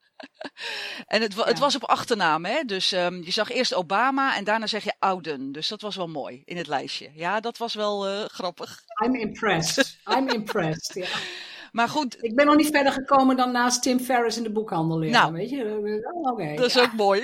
[1.08, 2.64] en het, het, was op achternaam, hè?
[2.64, 5.52] Dus um, je zag eerst Obama en daarna zeg je Ouden.
[5.52, 7.12] Dus dat was wel mooi in het lijstje.
[7.14, 8.84] Ja, dat was wel grappig.
[9.06, 9.98] I'm impressed.
[10.18, 10.94] I'm impressed.
[10.94, 11.08] Ja.
[11.72, 12.24] Maar goed.
[12.24, 15.34] Ik ben nog niet verder gekomen dan naast Tim Ferriss in de boekhandel leren, nou,
[15.34, 16.02] weet je.
[16.14, 16.82] Oh, okay, dat is ja.
[16.82, 17.22] ook mooi.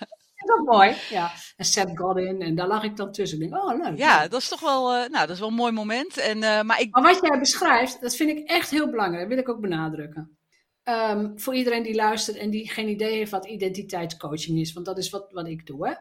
[0.48, 1.32] dat is mooi, ja.
[1.56, 3.40] En Seth Godin, en daar lag ik dan tussen.
[3.40, 3.98] Ik denk, oh, leuk.
[3.98, 6.16] Ja, dat is toch wel, uh, nou, dat is wel een mooi moment.
[6.16, 6.94] En, uh, maar, ik...
[6.94, 9.20] maar wat jij beschrijft, dat vind ik echt heel belangrijk.
[9.20, 10.38] Dat wil ik ook benadrukken.
[10.84, 14.98] Um, voor iedereen die luistert en die geen idee heeft wat identiteitscoaching is, want dat
[14.98, 15.94] is wat, wat ik doe, hè.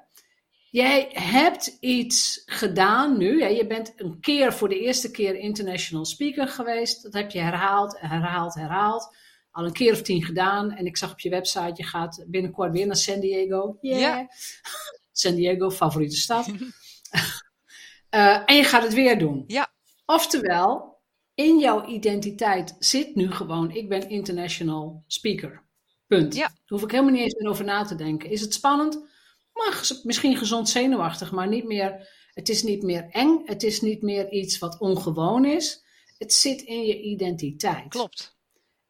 [0.74, 3.42] Jij hebt iets gedaan nu.
[3.42, 3.48] Hè?
[3.48, 7.04] Je bent een keer voor de eerste keer international speaker geweest.
[7.04, 9.16] Dat heb je herhaald, herhaald, herhaald.
[9.52, 10.72] Al een keer of tien gedaan.
[10.72, 13.78] En ik zag op je website, je gaat binnenkort weer naar San Diego.
[13.82, 14.00] Yeah.
[14.00, 14.28] Ja.
[15.12, 16.48] San Diego, favoriete stad.
[16.48, 19.44] uh, en je gaat het weer doen.
[19.48, 19.74] Ja.
[20.06, 21.00] Oftewel,
[21.34, 25.64] in jouw identiteit zit nu gewoon, ik ben international speaker.
[26.08, 26.36] Punt.
[26.36, 26.48] Ja.
[26.48, 28.30] Daar hoef ik helemaal niet eens meer over na te denken.
[28.30, 29.12] Is het spannend?
[29.54, 34.02] Maar misschien gezond zenuwachtig, maar niet meer, het is niet meer eng, het is niet
[34.02, 35.84] meer iets wat ongewoon is.
[36.18, 37.88] Het zit in je identiteit.
[37.88, 38.38] Klopt.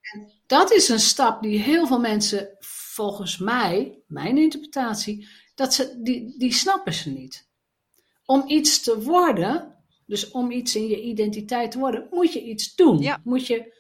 [0.02, 6.02] En dat is een stap die heel veel mensen, volgens mij, mijn interpretatie, dat ze,
[6.02, 7.50] die, die snappen ze niet.
[8.26, 12.76] Om iets te worden, dus om iets in je identiteit te worden, moet je iets
[12.76, 13.00] doen.
[13.00, 13.22] Ja.
[13.24, 13.74] Moet je,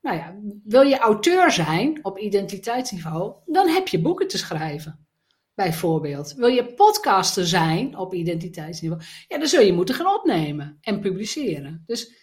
[0.00, 5.05] nou ja, wil je auteur zijn op identiteitsniveau, dan heb je boeken te schrijven
[5.56, 6.32] bijvoorbeeld.
[6.32, 9.02] Wil je podcaster zijn op identiteitsniveau?
[9.28, 11.82] Ja, dan zul je moeten gaan opnemen en publiceren.
[11.86, 12.14] Dus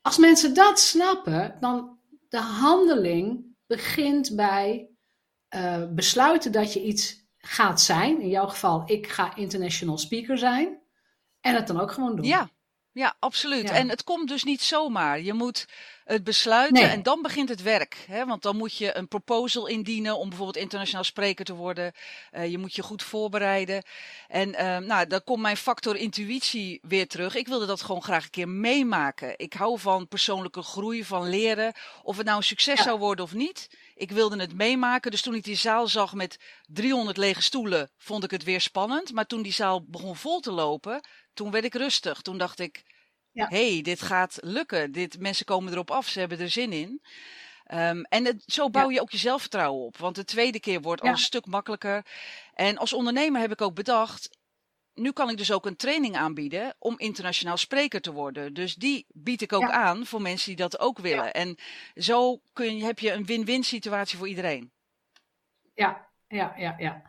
[0.00, 4.90] als mensen dat snappen, dan de handeling begint bij
[5.54, 8.20] uh, besluiten dat je iets gaat zijn.
[8.20, 10.82] In jouw geval, ik ga international speaker zijn.
[11.40, 12.24] En het dan ook gewoon doen.
[12.24, 12.50] Ja,
[12.92, 13.68] ja absoluut.
[13.68, 13.74] Ja.
[13.74, 15.20] En het komt dus niet zomaar.
[15.20, 15.66] Je moet
[16.08, 16.92] het besluiten nee.
[16.92, 18.04] en dan begint het werk.
[18.06, 18.26] Hè?
[18.26, 21.92] Want dan moet je een proposal indienen om bijvoorbeeld internationaal spreker te worden.
[22.32, 23.82] Uh, je moet je goed voorbereiden.
[24.28, 27.34] En uh, nou, dan komt mijn factor intuïtie weer terug.
[27.34, 29.38] Ik wilde dat gewoon graag een keer meemaken.
[29.38, 31.72] Ik hou van persoonlijke groei, van leren.
[32.02, 32.84] Of het nou een succes ja.
[32.84, 33.70] zou worden of niet.
[33.94, 35.10] Ik wilde het meemaken.
[35.10, 39.12] Dus toen ik die zaal zag met 300 lege stoelen, vond ik het weer spannend.
[39.12, 41.00] Maar toen die zaal begon vol te lopen,
[41.34, 42.20] toen werd ik rustig.
[42.20, 42.82] Toen dacht ik,
[43.46, 44.92] hey, dit gaat lukken.
[44.92, 47.02] Dit, mensen komen erop af, ze hebben er zin in.
[47.74, 49.96] Um, en het, zo bouw je ook je zelfvertrouwen op.
[49.96, 52.06] Want de tweede keer wordt al een stuk makkelijker.
[52.54, 54.38] En als ondernemer heb ik ook bedacht,
[54.94, 58.54] nu kan ik dus ook een training aanbieden om internationaal spreker te worden.
[58.54, 61.32] Dus die bied ik ook aan voor mensen die dat ook willen.
[61.32, 61.56] En
[61.94, 64.72] zo kun je, heb je een win-win situatie voor iedereen.
[65.74, 67.02] Ja, ja, ja, ja.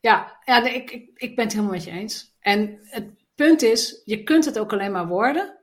[0.00, 2.34] Ja, ja ik, ik, ik ben het helemaal met je eens.
[2.40, 5.61] En het punt is, je kunt het ook alleen maar worden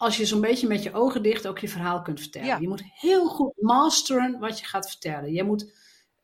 [0.00, 2.60] als je zo'n beetje met je ogen dicht ook je verhaal kunt vertellen.
[2.60, 5.32] Je moet heel goed masteren wat je gaat vertellen.
[5.32, 5.72] Je moet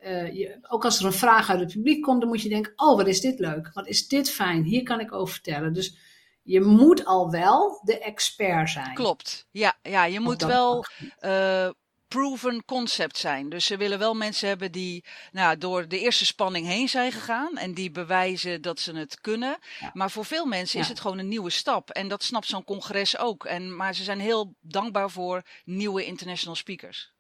[0.00, 2.72] uh, je, ook als er een vraag uit het publiek komt, dan moet je denken:
[2.76, 3.70] oh, wat is dit leuk?
[3.72, 4.62] Wat is dit fijn?
[4.62, 5.72] Hier kan ik over vertellen.
[5.72, 5.96] Dus
[6.42, 8.94] je moet al wel de expert zijn.
[8.94, 9.46] Klopt.
[9.50, 10.84] Ja, ja je moet wel
[11.20, 11.70] uh,
[12.08, 13.48] proven concept zijn.
[13.48, 17.56] Dus ze willen wel mensen hebben die nou, door de eerste spanning heen zijn gegaan
[17.56, 19.58] en die bewijzen dat ze het kunnen.
[19.92, 21.90] Maar voor veel mensen is het gewoon een nieuwe stap.
[21.90, 23.44] En dat snapt zo'n congres ook.
[23.44, 27.14] En, maar ze zijn heel dankbaar voor nieuwe international speakers.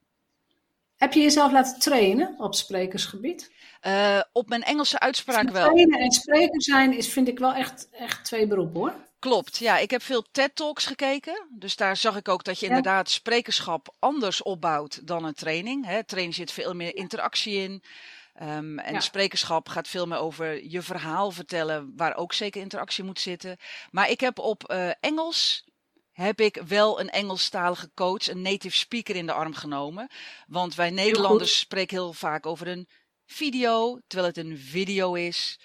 [0.96, 3.52] Heb je jezelf laten trainen op sprekersgebied?
[3.86, 5.64] Uh, op mijn Engelse uitspraak wel.
[5.64, 8.94] Trainen en spreker zijn is, vind ik wel echt, echt twee beroepen hoor.
[9.26, 9.78] Klopt, ja.
[9.78, 11.46] Ik heb veel TED-talks gekeken.
[11.50, 15.84] Dus daar zag ik ook dat je inderdaad sprekerschap anders opbouwt dan een training.
[15.86, 17.82] Hè, training zit veel meer interactie in.
[18.42, 23.20] Um, en sprekerschap gaat veel meer over je verhaal vertellen, waar ook zeker interactie moet
[23.20, 23.56] zitten.
[23.90, 25.64] Maar ik heb op uh, Engels
[26.12, 30.08] heb ik wel een Engelstalige coach, een native speaker in de arm genomen.
[30.46, 32.88] Want wij Nederlanders spreken heel vaak over een
[33.24, 35.58] video, terwijl het een video is.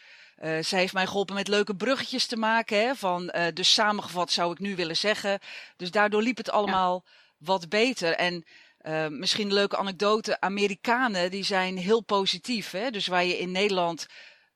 [0.44, 2.82] Uh, zij heeft mij geholpen met leuke bruggetjes te maken.
[2.82, 5.40] Hè, van, uh, dus samengevat zou ik nu willen zeggen.
[5.78, 7.06] Dus daardoor liep het allemaal
[7.38, 8.14] wat beter.
[8.14, 8.46] En
[8.82, 10.40] uh, misschien een leuke anekdote.
[10.40, 12.72] Amerikanen die zijn heel positief.
[12.72, 12.90] Hè?
[12.90, 14.08] Dus waar je in Nederland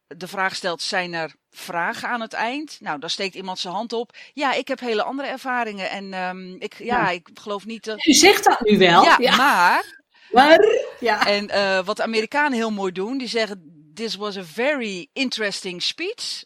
[0.07, 2.77] de vraag stelt: zijn er vragen aan het eind?
[2.79, 4.15] Nou, dan steekt iemand zijn hand op.
[4.33, 5.89] Ja, ik heb hele andere ervaringen.
[5.89, 7.83] En um, ik, ja, ik geloof niet.
[7.83, 8.05] Dat...
[8.05, 9.03] U zegt dat nu wel.
[9.03, 10.03] Ja, maar.
[10.31, 10.65] Maar.
[10.99, 11.27] Ja.
[11.27, 15.81] En uh, wat de Amerikanen heel mooi doen, die zeggen: This was a very interesting
[15.81, 16.45] speech,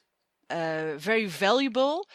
[0.52, 2.08] uh, very valuable.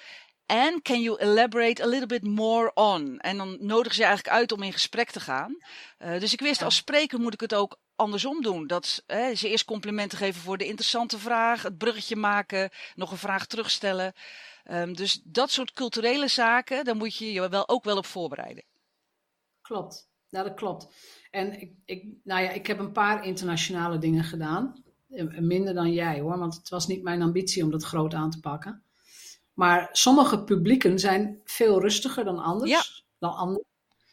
[0.47, 3.19] And can you elaborate a little bit more on?
[3.19, 5.57] En dan nodigen ze eigenlijk uit om in gesprek te gaan.
[5.99, 8.67] Uh, dus ik wist, als spreker moet ik het ook andersom doen.
[8.67, 13.17] Dat hè, ze eerst complimenten geven voor de interessante vraag, het bruggetje maken, nog een
[13.17, 14.13] vraag terugstellen.
[14.71, 18.65] Um, dus dat soort culturele zaken, daar moet je je wel, ook wel op voorbereiden.
[19.61, 20.89] Klopt, ja, dat klopt.
[21.31, 24.84] En ik, ik, nou ja, ik heb een paar internationale dingen gedaan.
[25.15, 28.31] Eh, minder dan jij hoor, want het was niet mijn ambitie om dat groot aan
[28.31, 28.83] te pakken.
[29.53, 32.71] Maar sommige publieken zijn veel rustiger dan anders.
[32.71, 32.83] Ja.
[33.19, 33.65] Dan anders.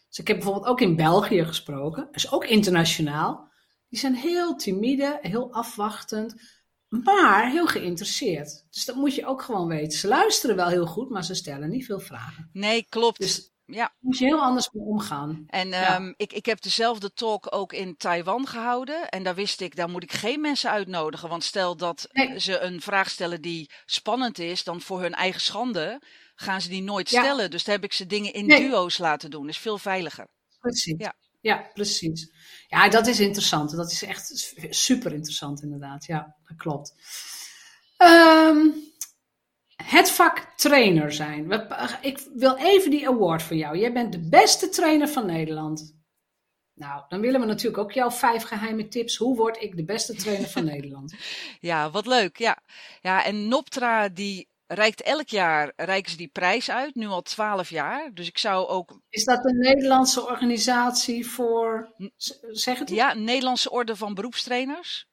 [0.08, 2.08] Dus ik heb bijvoorbeeld ook in België gesproken.
[2.12, 3.50] Is ook internationaal.
[3.90, 6.36] Die zijn heel timide, heel afwachtend,
[6.88, 8.66] maar heel geïnteresseerd.
[8.70, 10.00] Dus dat moet je ook gewoon weten.
[10.00, 12.50] Ze luisteren wel heel goed, maar ze stellen niet veel vragen.
[12.54, 13.20] Nee, klopt.
[13.20, 13.94] Dus ja.
[14.00, 15.44] Moet je heel anders mee omgaan.
[15.48, 19.10] En um, ik, ik heb dezelfde talk ook in Taiwan gehouden.
[19.10, 21.30] En daar wist ik, daar moet ik geen mensen uitnodigen.
[21.30, 22.08] Want stel dat
[22.38, 26.02] ze een vraag stellen die spannend is, dan voor hun eigen schande
[26.36, 27.52] gaan ze die nooit stellen.
[27.52, 29.50] Dus daar heb ik ze dingen in duo's laten doen.
[29.50, 30.28] is veel veiliger.
[30.60, 30.96] Precies.
[30.98, 31.16] Ja.
[31.42, 32.32] Ja, precies.
[32.68, 33.76] Ja, dat is interessant.
[33.76, 34.32] Dat is echt
[34.70, 36.06] super interessant, inderdaad.
[36.06, 36.94] Ja, dat klopt.
[37.98, 38.91] Um,
[39.84, 41.68] het vak trainer zijn.
[42.02, 43.78] Ik wil even die award voor jou.
[43.78, 46.00] Jij bent de beste trainer van Nederland.
[46.74, 49.16] Nou, dan willen we natuurlijk ook jouw vijf geheime tips.
[49.16, 51.14] Hoe word ik de beste trainer van Nederland?
[51.60, 52.38] Ja, wat leuk.
[52.38, 52.58] Ja,
[53.02, 57.70] ja en Noptra die reikt elk jaar reiken ze die prijs uit, nu al twaalf
[57.70, 58.14] jaar.
[58.14, 59.02] Dus ik zou ook.
[59.10, 61.94] Is dat een Nederlandse organisatie voor.
[62.48, 62.90] Zeg het?
[62.90, 65.08] Ja, Nederlandse Orde van Beroepstrainers.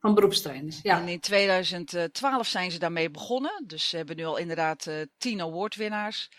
[0.00, 1.00] Van beroepstrainers, ja.
[1.00, 3.64] En in 2012 zijn ze daarmee begonnen.
[3.66, 6.30] Dus ze hebben nu al inderdaad uh, tien awardwinnaars.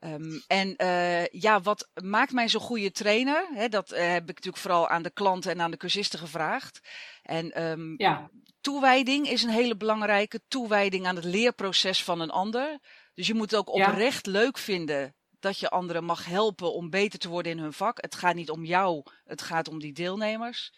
[0.00, 3.68] Um, en uh, ja, wat maakt mij zo'n goede trainer?
[3.70, 6.80] Dat uh, heb ik natuurlijk vooral aan de klanten en aan de cursisten gevraagd.
[7.22, 8.30] En um, ja
[8.64, 10.40] toewijding is een hele belangrijke.
[10.48, 12.78] Toewijding aan het leerproces van een ander.
[13.14, 17.18] Dus je moet het ook oprecht leuk vinden dat je anderen mag helpen om beter
[17.18, 18.02] te worden in hun vak.
[18.02, 20.72] Het gaat niet om jou, het gaat om die deelnemers.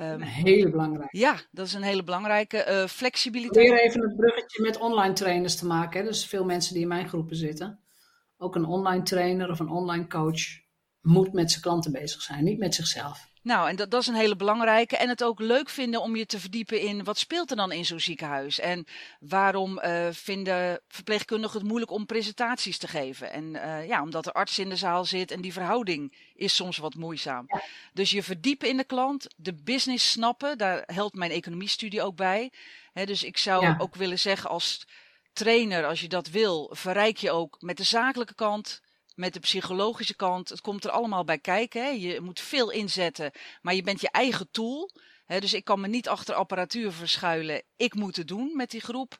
[0.00, 1.18] Um, een hele belangrijke.
[1.18, 2.66] Ja, dat is een hele belangrijke.
[2.68, 3.66] Uh, flexibiliteit.
[3.66, 6.00] Probeer even het bruggetje met online trainers te maken.
[6.00, 6.06] Hè.
[6.06, 7.80] Dus veel mensen die in mijn groepen zitten.
[8.36, 10.42] Ook een online trainer of een online coach
[11.00, 13.30] moet met zijn klanten bezig zijn, niet met zichzelf.
[13.46, 14.96] Nou, en dat, dat is een hele belangrijke.
[14.96, 17.84] En het ook leuk vinden om je te verdiepen in wat speelt er dan in
[17.84, 18.60] zo'n ziekenhuis?
[18.60, 18.86] En
[19.20, 23.32] waarom uh, vinden verpleegkundigen het moeilijk om presentaties te geven?
[23.32, 26.76] En uh, ja, omdat er arts in de zaal zit en die verhouding is soms
[26.76, 27.46] wat moeizaam.
[27.92, 32.52] Dus je verdiepen in de klant, de business snappen, daar helpt mijn economiestudie ook bij.
[32.92, 34.86] He, dus ik zou ook willen zeggen als
[35.32, 38.80] trainer, als je dat wil, verrijk je ook met de zakelijke kant,
[39.16, 40.48] met de psychologische kant.
[40.48, 41.82] Het komt er allemaal bij kijken.
[41.82, 41.88] Hè.
[41.88, 43.30] Je moet veel inzetten,
[43.62, 44.90] maar je bent je eigen tool.
[45.26, 45.40] Hè.
[45.40, 47.62] Dus ik kan me niet achter apparatuur verschuilen.
[47.76, 49.18] Ik moet het doen met die groep.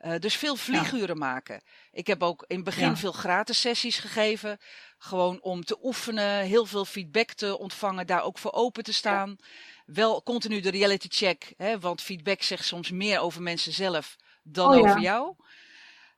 [0.00, 1.24] Uh, dus veel vlieguren ja.
[1.24, 1.62] maken.
[1.92, 2.96] Ik heb ook in het begin ja.
[2.96, 4.58] veel gratis sessies gegeven.
[4.98, 9.36] Gewoon om te oefenen, heel veel feedback te ontvangen, daar ook voor open te staan.
[9.38, 9.46] Ja.
[9.86, 14.74] Wel continu de reality check, hè, want feedback zegt soms meer over mensen zelf dan
[14.74, 15.34] oh, over jou.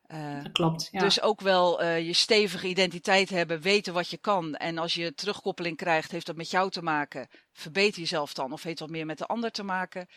[0.08, 0.88] Uh, dat klopt.
[0.90, 1.00] Ja.
[1.00, 4.54] Dus ook wel uh, je stevige identiteit hebben, weten wat je kan.
[4.54, 7.28] En als je terugkoppeling krijgt, heeft dat met jou te maken.
[7.52, 10.08] Verbeter jezelf dan, of heeft dat meer met de ander te maken?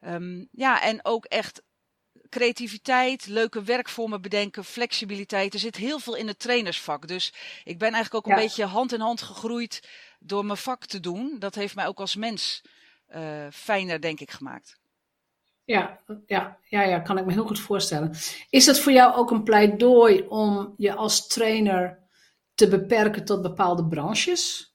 [0.00, 1.62] Um, ja, en ook echt
[2.28, 5.54] creativiteit, leuke werkvormen bedenken, flexibiliteit.
[5.54, 7.08] Er zit heel veel in het trainersvak.
[7.08, 7.32] Dus
[7.64, 8.46] ik ben eigenlijk ook een ja.
[8.46, 11.36] beetje hand in hand gegroeid door mijn vak te doen.
[11.38, 12.62] Dat heeft mij ook als mens
[13.14, 14.80] uh, fijner, denk ik, gemaakt.
[15.64, 18.10] Ja, ja, ja, ja, kan ik me heel goed voorstellen.
[18.50, 21.98] Is dat voor jou ook een pleidooi om je als trainer
[22.54, 24.74] te beperken tot bepaalde branches?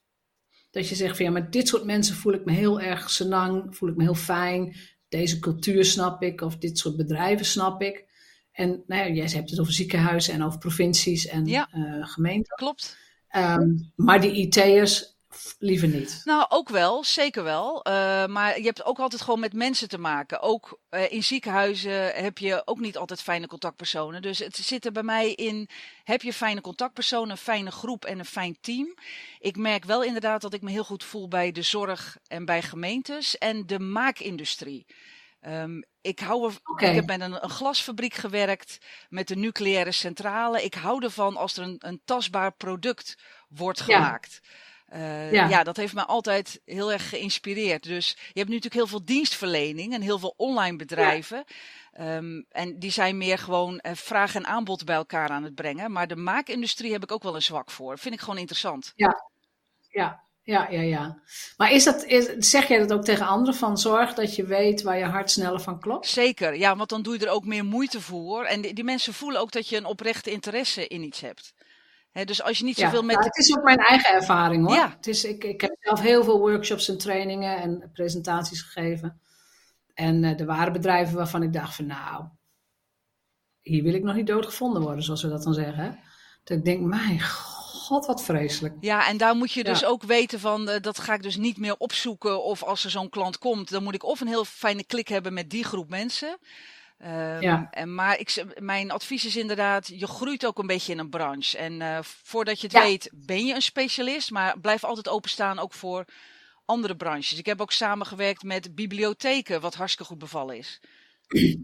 [0.70, 3.76] Dat je zegt van ja, met dit soort mensen voel ik me heel erg senang,
[3.76, 4.76] voel ik me heel fijn
[5.08, 8.06] deze cultuur snap ik, of dit soort bedrijven snap ik.
[8.52, 12.56] En nou ja, jij hebt het over ziekenhuizen en over provincies en ja, uh, gemeenten.
[12.56, 12.96] Klopt.
[13.36, 15.17] Um, maar die IT'ers
[15.58, 16.20] liever niet.
[16.24, 17.76] Nou, ook wel, zeker wel.
[17.88, 20.40] Uh, maar je hebt ook altijd gewoon met mensen te maken.
[20.40, 24.22] Ook uh, in ziekenhuizen heb je ook niet altijd fijne contactpersonen.
[24.22, 25.68] Dus het zit er bij mij in,
[26.04, 28.94] heb je fijne contactpersonen, een fijne groep en een fijn team.
[29.38, 32.62] Ik merk wel inderdaad dat ik me heel goed voel bij de zorg en bij
[32.62, 34.86] gemeentes en de maakindustrie.
[35.46, 36.88] Um, ik, hou er, okay.
[36.88, 38.78] ik heb met een, een, glasfabriek gewerkt,
[39.08, 40.64] met de nucleaire centrale.
[40.64, 43.18] Ik hou ervan als er een, een tastbaar product
[43.48, 44.40] wordt gemaakt.
[44.42, 44.48] Ja.
[44.94, 45.48] Uh, ja.
[45.48, 45.62] ja.
[45.62, 47.82] dat heeft me altijd heel erg geïnspireerd.
[47.82, 51.44] Dus je hebt nu natuurlijk heel veel dienstverlening en heel veel online bedrijven.
[51.92, 52.16] Ja.
[52.16, 55.92] Um, en die zijn meer gewoon uh, vraag en aanbod bij elkaar aan het brengen.
[55.92, 57.90] Maar de maakindustrie heb ik ook wel een zwak voor.
[57.90, 58.92] Dat vind ik gewoon interessant.
[58.94, 59.30] Ja,
[59.88, 60.26] ja.
[60.48, 61.18] Ja, ja, ja.
[61.56, 64.82] Maar is dat, is, zeg jij dat ook tegen anderen van zorg dat je weet
[64.82, 66.06] waar je hart sneller van klopt?
[66.06, 68.44] Zeker, ja, want dan doe je er ook meer moeite voor.
[68.44, 71.54] En die, die mensen voelen ook dat je een oprechte interesse in iets hebt.
[72.18, 73.14] He, dus als je niet zoveel ja, met.
[73.14, 74.76] Nou, het is ook mijn eigen ervaring hoor.
[74.76, 74.90] Ja.
[74.96, 79.20] Het is, ik, ik heb zelf heel veel workshops en trainingen en presentaties gegeven.
[79.94, 82.24] En uh, er waren bedrijven waarvan ik dacht van nou,
[83.60, 85.98] hier wil ik nog niet doodgevonden worden, zoals we dat dan zeggen.
[86.44, 88.74] Dat ik denk, mijn god, wat vreselijk.
[88.80, 91.58] Ja, en daar moet je dus ook weten van, uh, dat ga ik dus niet
[91.58, 92.44] meer opzoeken.
[92.44, 95.32] Of als er zo'n klant komt, dan moet ik of een heel fijne klik hebben
[95.32, 96.38] met die groep mensen.
[97.04, 97.68] Um, ja.
[97.70, 101.58] en, maar ik, mijn advies is inderdaad, je groeit ook een beetje in een branche.
[101.58, 102.82] En uh, voordat je het ja.
[102.82, 106.04] weet, ben je een specialist, maar blijf altijd openstaan ook voor
[106.64, 107.38] andere branches.
[107.38, 110.80] Ik heb ook samengewerkt met bibliotheken, wat hartstikke goed bevallen is.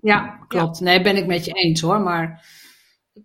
[0.01, 0.79] Ja, klopt.
[0.79, 0.85] Ja.
[0.85, 2.01] Nee, ben ik met je eens hoor.
[2.01, 2.47] Maar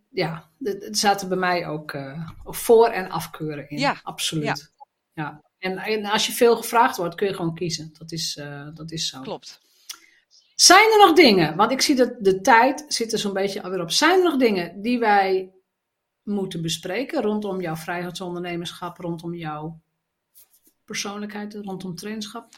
[0.09, 3.77] ja, er zaten bij mij ook uh, voor- en afkeuren in.
[3.79, 3.99] Ja.
[4.03, 4.73] Absoluut.
[5.13, 5.41] Ja.
[5.57, 7.89] En, en, als je veel gevraagd wordt, kun je gewoon kiezen.
[7.97, 9.21] Dat is, uh, dat is zo.
[9.21, 9.59] Klopt.
[10.61, 13.81] Zijn er nog dingen, want ik zie dat de tijd zit er zo'n beetje alweer
[13.81, 13.91] op.
[13.91, 15.53] Zijn er nog dingen die wij
[16.23, 19.81] moeten bespreken rondom jouw vrijheidsondernemerschap, rondom jouw
[20.85, 22.55] persoonlijkheid, rondom trainerschap?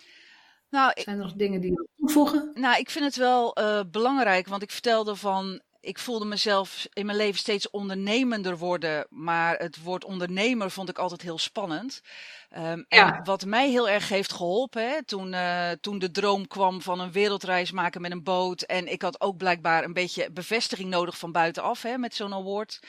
[0.70, 2.52] Nou, Zijn er nog dingen die je toevoegen?
[2.54, 7.06] Nou, ik vind het wel uh, belangrijk, want ik vertelde van ik voelde mezelf in
[7.06, 9.06] mijn leven steeds ondernemender worden.
[9.10, 12.02] Maar het woord ondernemer vond ik altijd heel spannend.
[12.58, 13.16] Um, ja.
[13.18, 17.00] En wat mij heel erg heeft geholpen, hè, toen, uh, toen de droom kwam van
[17.00, 18.62] een wereldreis maken met een boot.
[18.62, 22.80] En ik had ook blijkbaar een beetje bevestiging nodig van buitenaf hè, met zo'n award.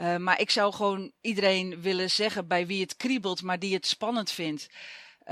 [0.00, 3.86] Uh, maar ik zou gewoon iedereen willen zeggen bij wie het kriebelt, maar die het
[3.86, 4.66] spannend vindt.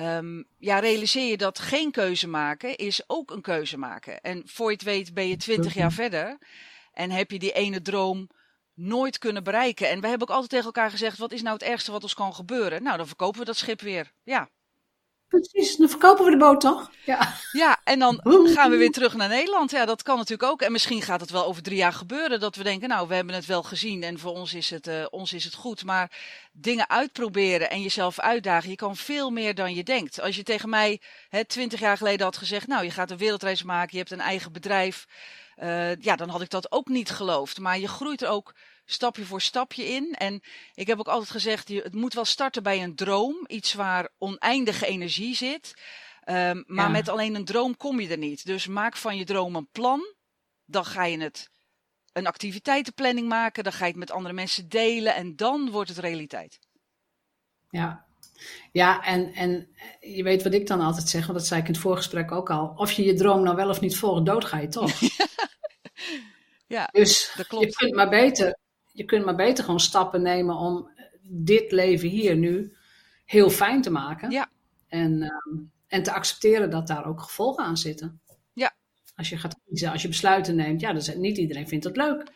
[0.00, 4.20] Um, ja, realiseer je dat geen keuze maken is ook een keuze maken.
[4.20, 6.38] En voor je het weet ben je twintig jaar verder.
[6.92, 8.28] En heb je die ene droom
[8.74, 9.88] nooit kunnen bereiken.
[9.88, 12.14] En we hebben ook altijd tegen elkaar gezegd: wat is nou het ergste wat ons
[12.14, 12.82] kan gebeuren?
[12.82, 14.12] Nou, dan verkopen we dat schip weer.
[14.22, 14.50] Ja.
[15.28, 16.90] Precies, dan verkopen we de boot toch?
[17.04, 17.34] Ja.
[17.52, 19.70] ja, en dan gaan we weer terug naar Nederland.
[19.70, 20.62] Ja, dat kan natuurlijk ook.
[20.62, 22.40] En misschien gaat het wel over drie jaar gebeuren.
[22.40, 25.04] Dat we denken, nou, we hebben het wel gezien en voor ons is het, uh,
[25.10, 25.84] ons is het goed.
[25.84, 26.10] Maar
[26.52, 30.20] dingen uitproberen en jezelf uitdagen, je kan veel meer dan je denkt.
[30.20, 31.00] Als je tegen mij
[31.46, 34.52] twintig jaar geleden had gezegd, nou, je gaat een wereldreis maken, je hebt een eigen
[34.52, 35.06] bedrijf.
[35.62, 37.58] Uh, ja, dan had ik dat ook niet geloofd.
[37.58, 38.54] Maar je groeit er ook
[38.84, 40.14] stapje voor stapje in.
[40.14, 40.42] En
[40.74, 43.44] ik heb ook altijd gezegd, het moet wel starten bij een droom.
[43.46, 45.74] Iets waar oneindige energie zit.
[46.24, 46.88] Um, maar ja.
[46.88, 48.46] met alleen een droom kom je er niet.
[48.46, 50.14] Dus maak van je droom een plan.
[50.64, 51.50] Dan ga je het
[52.12, 53.64] een activiteitenplanning maken.
[53.64, 55.14] Dan ga je het met andere mensen delen.
[55.14, 56.58] En dan wordt het realiteit.
[57.70, 58.06] Ja,
[58.72, 59.68] ja, en, en
[60.00, 62.50] je weet wat ik dan altijd zeg, want dat zei ik in het voorgesprek ook
[62.50, 62.72] al.
[62.76, 64.90] Of je je droom nou wel of niet volgt, dood ga je toch.
[66.66, 67.64] Ja, dus dat klopt.
[67.64, 68.58] Je kunt, maar beter,
[68.92, 70.90] je kunt maar beter gewoon stappen nemen om
[71.22, 72.76] dit leven hier nu
[73.24, 74.30] heel fijn te maken.
[74.30, 74.50] Ja.
[74.88, 78.20] En, ehm, en te accepteren dat daar ook gevolgen aan zitten.
[78.52, 78.74] Ja.
[79.16, 82.30] Als je gaat kiezen, als je besluiten neemt, ja, dus niet iedereen vindt het leuk.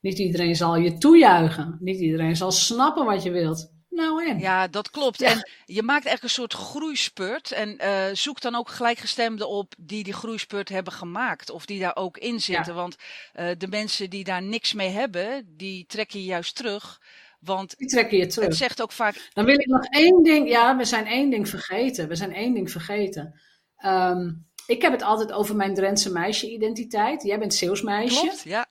[0.00, 1.76] Niet iedereen zal je toejuichen.
[1.80, 3.72] Niet iedereen zal snappen wat je wilt.
[3.90, 4.38] Nou en?
[4.38, 5.22] Ja, dat klopt.
[5.22, 7.52] En je maakt echt een soort groeispurt.
[7.52, 11.50] En uh, zoek dan ook gelijkgestemden op die die groeispurt hebben gemaakt.
[11.50, 12.74] Of die daar ook in zitten.
[12.74, 12.96] Want
[13.34, 17.00] uh, de mensen die daar niks mee hebben, die trek je juist terug.
[17.40, 18.48] Want die trekken je terug.
[18.48, 19.28] het zegt ook vaak.
[19.32, 20.48] Dan wil ik nog één ding.
[20.48, 22.08] Ja, we zijn één ding vergeten.
[22.08, 23.40] We zijn één ding vergeten.
[23.84, 27.22] Um, ik heb het altijd over mijn Drentse meisje-identiteit.
[27.22, 28.20] Jij bent Zeeuwsmeisje.
[28.20, 28.66] Klopt, ja.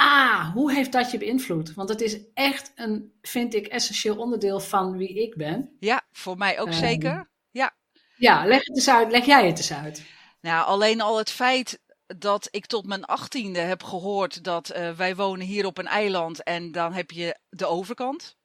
[0.00, 1.74] Ah, hoe heeft dat je beïnvloed?
[1.74, 5.76] Want het is echt een, vind ik, essentieel onderdeel van wie ik ben.
[5.80, 7.30] Ja, voor mij ook um, zeker.
[7.50, 7.76] Ja.
[8.16, 9.10] Ja, leg het eens uit.
[9.10, 10.04] Leg jij het eens uit.
[10.40, 15.16] Nou, alleen al het feit dat ik tot mijn achttiende heb gehoord dat uh, wij
[15.16, 18.36] wonen hier op een eiland en dan heb je de overkant.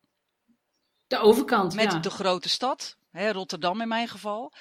[1.08, 2.00] De overkant, Met ja.
[2.00, 2.98] de grote stad.
[3.14, 4.52] Hè, Rotterdam in mijn geval.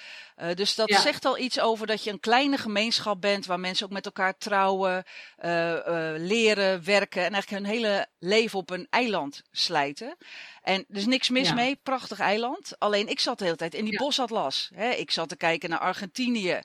[0.42, 1.00] Uh, dus dat Ja.
[1.00, 4.38] zegt al iets over dat je een kleine gemeenschap bent waar mensen ook met elkaar
[4.38, 5.04] trouwen,
[5.44, 5.78] uh, uh,
[6.16, 10.16] leren, werken en eigenlijk hun hele leven op een eiland slijten.
[10.62, 11.54] En er is niks mis Ja.
[11.54, 12.72] mee, prachtig eiland.
[12.78, 13.98] Alleen ik zat de hele tijd in die Ja.
[13.98, 14.70] bosatlas.
[14.74, 14.90] Hè.
[14.90, 16.60] Ik zat te kijken naar Argentinië.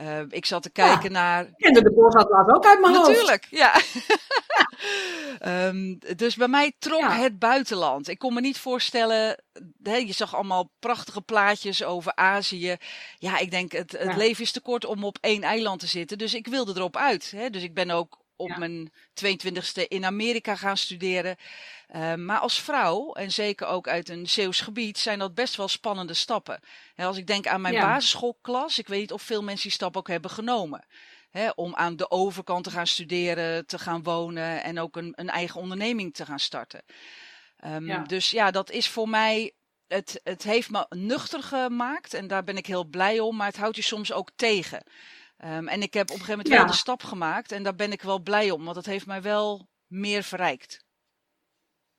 [0.00, 3.08] Uh, ik zat te kijken naar Ik kende de bosatlas ook uit mijn hoofd.
[3.08, 3.74] Natuurlijk, ja.
[5.68, 7.12] um, dus bij mij trok Ja.
[7.16, 8.08] het buitenland.
[8.08, 9.42] Ik kon me niet voorstellen.
[9.92, 12.76] Je zag allemaal prachtige plaatjes over Azië.
[13.18, 14.16] Ja, ik denk het, het Ja.
[14.16, 16.18] leven is te kort om op één eiland te zitten.
[16.18, 17.30] Dus ik wilde erop uit.
[17.30, 17.50] Hè.
[17.50, 18.58] Dus ik ben ook op Ja.
[18.58, 21.36] mijn 22e in Amerika gaan studeren.
[21.94, 25.68] Uh, maar als vrouw, en zeker ook uit een Zeeuws gebied, zijn dat best wel
[25.68, 26.60] spannende stappen.
[26.94, 27.80] Hè, als ik denk aan mijn Ja.
[27.80, 30.86] basisschoolklas, ik weet niet of veel mensen die stap ook hebben genomen.
[31.30, 35.30] Hè, om aan de overkant te gaan studeren, te gaan wonen en ook een, een
[35.30, 36.82] eigen onderneming te gaan starten.
[37.64, 37.98] Um, Ja.
[37.98, 39.52] Dus ja, dat is voor mij.
[39.94, 43.56] Het, het heeft me nuchter gemaakt en daar ben ik heel blij om, maar het
[43.56, 44.82] houdt je soms ook tegen.
[45.44, 46.56] Um, en ik heb op een gegeven moment Ja.
[46.56, 49.22] wel de stap gemaakt en daar ben ik wel blij om, want het heeft mij
[49.22, 50.84] wel meer verrijkt.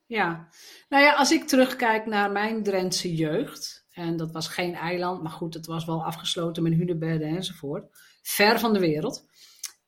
[0.06, 0.48] Ja,
[0.90, 5.32] nou ja, als ik terugkijk naar mijn Drentse jeugd, en dat was geen eiland, maar
[5.32, 7.86] goed, het was wel afgesloten met hunebedden enzovoort,
[8.22, 9.26] ver van de wereld.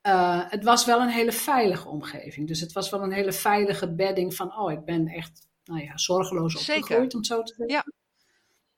[0.08, 2.48] Uh, het was wel een hele veilige omgeving.
[2.48, 5.98] Dus het was wel een hele veilige bedding van, oh, ik ben echt, nou ja,
[5.98, 6.82] zorgeloos Zeker.
[6.82, 7.76] opgegroeid, om het zo te zeggen.
[7.76, 7.86] Ja.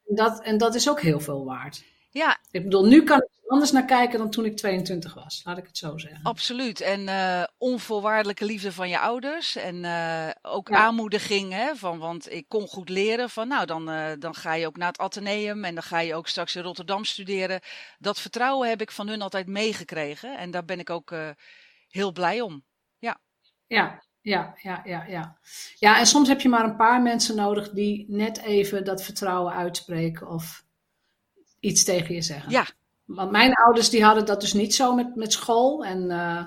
[0.06, 1.84] En dat, en dat is ook heel veel waard.
[2.12, 5.42] Ja, Ik bedoel, nu kan ik er anders naar kijken dan toen ik 22 was,
[5.46, 6.20] laat ik het zo zeggen.
[6.24, 6.82] absoluut.
[6.82, 9.56] En uh, onvoorwaardelijke liefde van je ouders.
[9.56, 10.76] En uh, ook Ja.
[10.76, 13.30] aanmoediging, hè, van, want ik kon goed leren.
[13.30, 16.16] Van nou, dan, uh, dan ga je ook naar het Atheneum en dan ga je
[16.16, 17.62] ook straks in Rotterdam studeren.
[18.00, 20.38] Dat vertrouwen heb ik van hun altijd meegekregen.
[20.38, 21.14] En daar ben ik ook
[21.90, 22.64] heel blij om.
[22.98, 23.20] Ja,
[23.68, 25.38] ja, ja, ja, ja.
[25.76, 29.54] Ja, en soms heb je maar een paar mensen nodig die net even dat vertrouwen
[29.54, 30.66] uitspreken of
[31.60, 32.52] iets tegen je zeggen.
[32.52, 32.66] Ja,
[33.06, 35.86] Want mijn ouders die hadden dat dus niet zo met, met school.
[35.86, 36.44] En uh,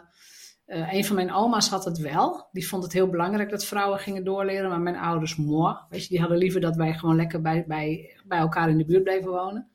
[0.67, 2.49] uh, een van mijn oma's had het wel.
[2.53, 4.71] Die vond het heel belangrijk dat vrouwen gingen doorleren.
[4.71, 5.77] Maar mijn ouders, moi.
[5.89, 8.85] Weet je, die hadden liever dat wij gewoon lekker bij, bij, bij elkaar in de
[8.85, 9.71] buurt bleven wonen.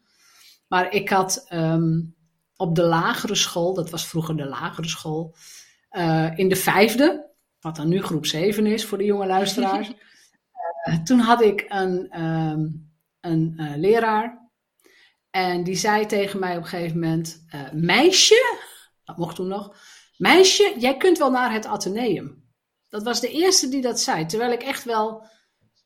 [0.67, 2.15] Maar ik had um,
[2.55, 5.35] op de lagere school, dat was vroeger de lagere school,
[5.91, 7.26] uh, in de vijfde,
[7.59, 9.93] wat dan nu groep 7 is voor de jonge luisteraars.
[10.89, 14.45] uh, toen had ik een, um, een uh, leraar.
[15.29, 18.57] En die zei tegen mij op een gegeven moment: uh, Meisje,
[19.03, 19.75] dat mocht toen nog.
[20.17, 22.45] Meisje, jij kunt wel naar het Atheneum.
[22.89, 24.25] Dat was de eerste die dat zei.
[24.25, 25.27] Terwijl ik echt wel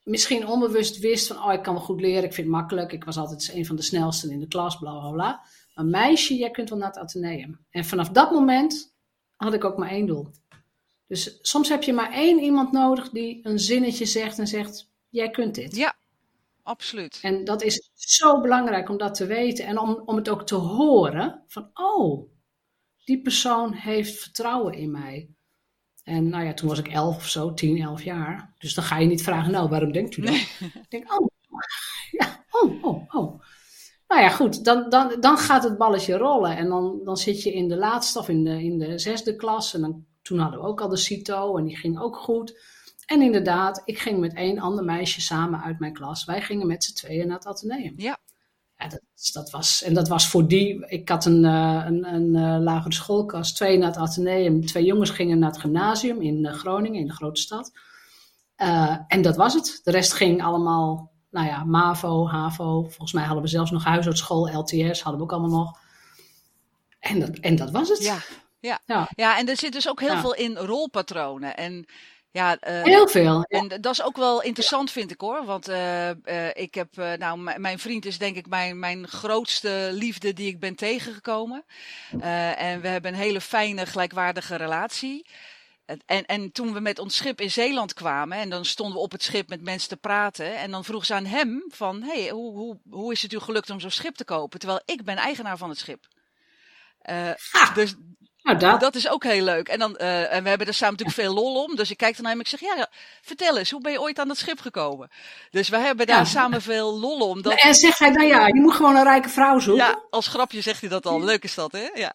[0.04, 2.92] misschien onbewust wist van, oh, ik kan wel goed leren, ik vind het makkelijk.
[2.92, 5.42] Ik was altijd een van de snelsten in de klas, bla bla bla.
[5.76, 7.66] Maar meisje, jij kunt wel naar het Atheneum.
[7.70, 8.96] En vanaf dat moment
[9.36, 10.32] had ik ook maar één doel.
[11.12, 15.30] Dus soms heb je maar één iemand nodig die een zinnetje zegt en zegt, jij
[15.30, 15.76] kunt dit.
[15.76, 15.96] Ja,
[16.64, 17.20] absoluut.
[17.22, 20.56] En dat is zo belangrijk om dat te weten en om, om het ook te
[20.56, 22.30] horen van, oh,
[23.04, 25.30] die persoon heeft vertrouwen in mij.
[26.04, 28.54] En nou ja, toen was ik elf of zo, tien, elf jaar.
[28.58, 30.32] Dus dan ga je niet vragen, nou, waarom denkt u dat?
[30.32, 30.48] Nee.
[30.60, 31.28] Ik denk, oh,
[32.20, 33.42] ja, oh, oh, oh.
[34.08, 36.58] Nou ja, goed, dan, dan, dan gaat het balletje rollen.
[36.58, 39.74] En dan, dan zit je in de laatste of in de, in de zesde klas.
[39.74, 42.60] En dan, toen hadden we ook al de CITO en die ging ook goed.
[43.06, 46.26] En inderdaad, ik ging met één ander meisje samen uit mijn klas.
[46.26, 47.94] Wij gingen met z'n tweeën naar het ateneum.
[47.96, 48.20] Ja.
[48.82, 49.02] Ja, dat,
[49.34, 52.94] dat was, en dat was voor die, ik had een, uh, een, een uh, lagere
[52.94, 57.08] schoolkast, twee naar het ateneum, twee jongens gingen naar het gymnasium in uh, Groningen, in
[57.08, 57.72] de grote stad.
[59.08, 59.80] En dat was het.
[59.84, 64.58] De rest ging allemaal, nou ja, MAVO, HAVO, volgens mij hadden we zelfs nog huisartsschool,
[64.58, 65.80] LTS, hadden we ook allemaal nog.
[67.00, 68.04] En dat, en dat was het.
[68.04, 68.18] Ja.
[68.62, 68.80] Ja.
[68.86, 69.10] Ja.
[69.16, 70.22] ja, en er zit dus ook heel Ja.
[70.22, 71.58] veel in rolpatronen.
[71.58, 71.86] En
[72.32, 73.44] ja, eh, Heel veel.
[73.44, 75.46] En dat is ook wel interessant, vind ik hoor.
[75.46, 80.34] Want eh, eh, ik heb, nou, mijn vriend is denk ik mijn, mijn grootste liefde
[80.34, 81.66] die ik ben tegengekomen.
[82.56, 85.30] En we hebben een hele fijne, gelijkwaardige relatie.
[86.06, 89.12] En, en toen we met ons schip in Zeeland kwamen, en dan stonden we op
[89.12, 90.58] het schip met mensen te praten.
[90.58, 93.70] En dan vroeg ze aan hem van, hey, hoe, hoe, hoe is het u gelukt
[93.70, 94.60] om zo'n schip te kopen?
[94.60, 96.08] Terwijl ik ben eigenaar van het schip.
[97.02, 97.96] Ah, dus
[98.44, 98.80] nou, dat.
[98.80, 99.68] dat is ook heel leuk.
[99.68, 101.76] En, dan, eh, en we hebben er samen natuurlijk veel lol om.
[101.76, 102.88] Dus ik kijk dan naar hem en ik zeg, ja,
[103.22, 105.10] vertel eens, hoe ben je ooit aan dat schip gekomen?
[105.50, 106.26] Dus we hebben daar Ja.
[106.26, 107.42] samen veel lol om.
[107.42, 109.86] Dat, En zegt hij dan ja, je moet gewoon een rijke vrouw zoeken?
[109.86, 111.24] ja, als grapje zegt hij dat al.
[111.24, 111.90] Leuk is dat, hè?
[111.94, 112.12] Ja,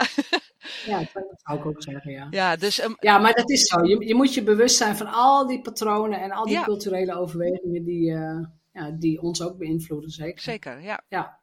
[0.87, 2.27] Ja, dat zou ik ook zeggen, ja.
[2.31, 3.85] ja dus ehm, Ja, maar dat is zo.
[3.85, 6.63] Je, je moet je bewust zijn van al die patronen en al die Ja.
[6.65, 8.39] culturele overwegingen die, eh,
[8.73, 10.41] ja, die ons ook beïnvloeden, zeker.
[10.43, 11.01] zeker, ja.
[11.09, 11.39] Ja.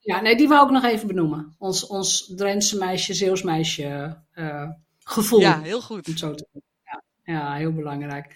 [0.00, 1.54] Ja, nee, die wou ik nog even benoemen.
[1.58, 5.40] Ons, ons Drentse meisje, Zeeuws meisje eh, gevoel.
[5.40, 6.12] Ja, heel goed.
[6.16, 6.46] zo te
[6.84, 7.02] ja.
[7.24, 8.34] ja, heel belangrijk.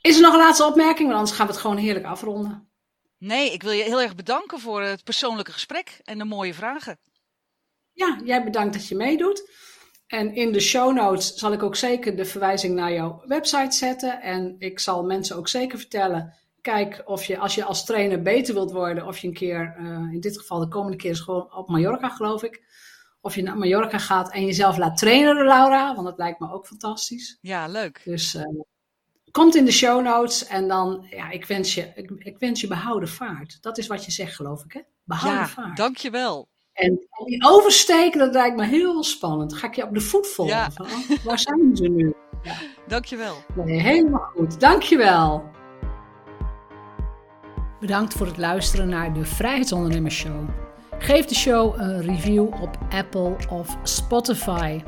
[0.00, 1.08] Is er nog een laatste opmerking?
[1.08, 2.68] Want anders gaan we het gewoon heerlijk afronden.
[3.18, 6.98] Nee, ik wil je heel erg bedanken voor het persoonlijke gesprek en de mooie vragen.
[7.92, 9.50] Ja, jij bedankt dat je meedoet.
[10.06, 14.20] En in de show notes zal ik ook zeker de verwijzing naar jouw website zetten.
[14.20, 16.34] En ik zal mensen ook zeker vertellen.
[16.60, 19.84] Kijk of je, als je als trainer beter wilt worden, of je een keer, eh,
[20.12, 22.62] in dit geval de komende keer is gewoon op Mallorca, geloof ik.
[23.20, 26.66] Of je naar Mallorca gaat en jezelf laat trainen Laura, want dat lijkt me ook
[26.66, 27.38] fantastisch.
[27.40, 28.00] Ja, leuk.
[28.04, 28.44] Dus eh,
[29.30, 32.66] komt in de show notes en dan, ja, ik wens, je, ik, ik wens je
[32.66, 33.58] behouden vaart.
[33.60, 34.80] Dat is wat je zegt, geloof ik, hè?
[35.04, 35.76] Behouden Ja, vaart.
[35.76, 36.48] dankjewel.
[36.72, 39.50] En, en die oversteken, dat lijkt me heel spannend.
[39.50, 40.56] Dan ga ik je op de voet volgen.
[40.56, 40.70] Ja.
[40.70, 42.14] Van, oh, waar zijn ze nu?
[42.88, 43.36] Dankjewel.
[43.54, 44.60] Nee, helemaal goed.
[44.60, 45.50] Dankjewel.
[47.80, 50.48] Bedankt voor het luisteren naar de Vrijheidsondernemers Show.
[50.98, 54.80] Geef de show een review op Apple of Spotify.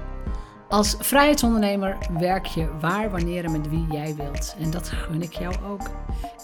[0.68, 4.56] Als vrijheidsondernemer werk je waar, wanneer en met wie jij wilt.
[4.58, 5.90] En dat gun ik jou ook.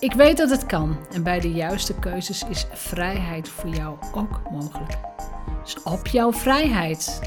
[0.01, 0.97] Ik weet dat het kan.
[1.13, 4.99] En bij de juiste keuzes is vrijheid voor jou ook mogelijk.
[5.63, 7.21] Dus op jouw vrijheid.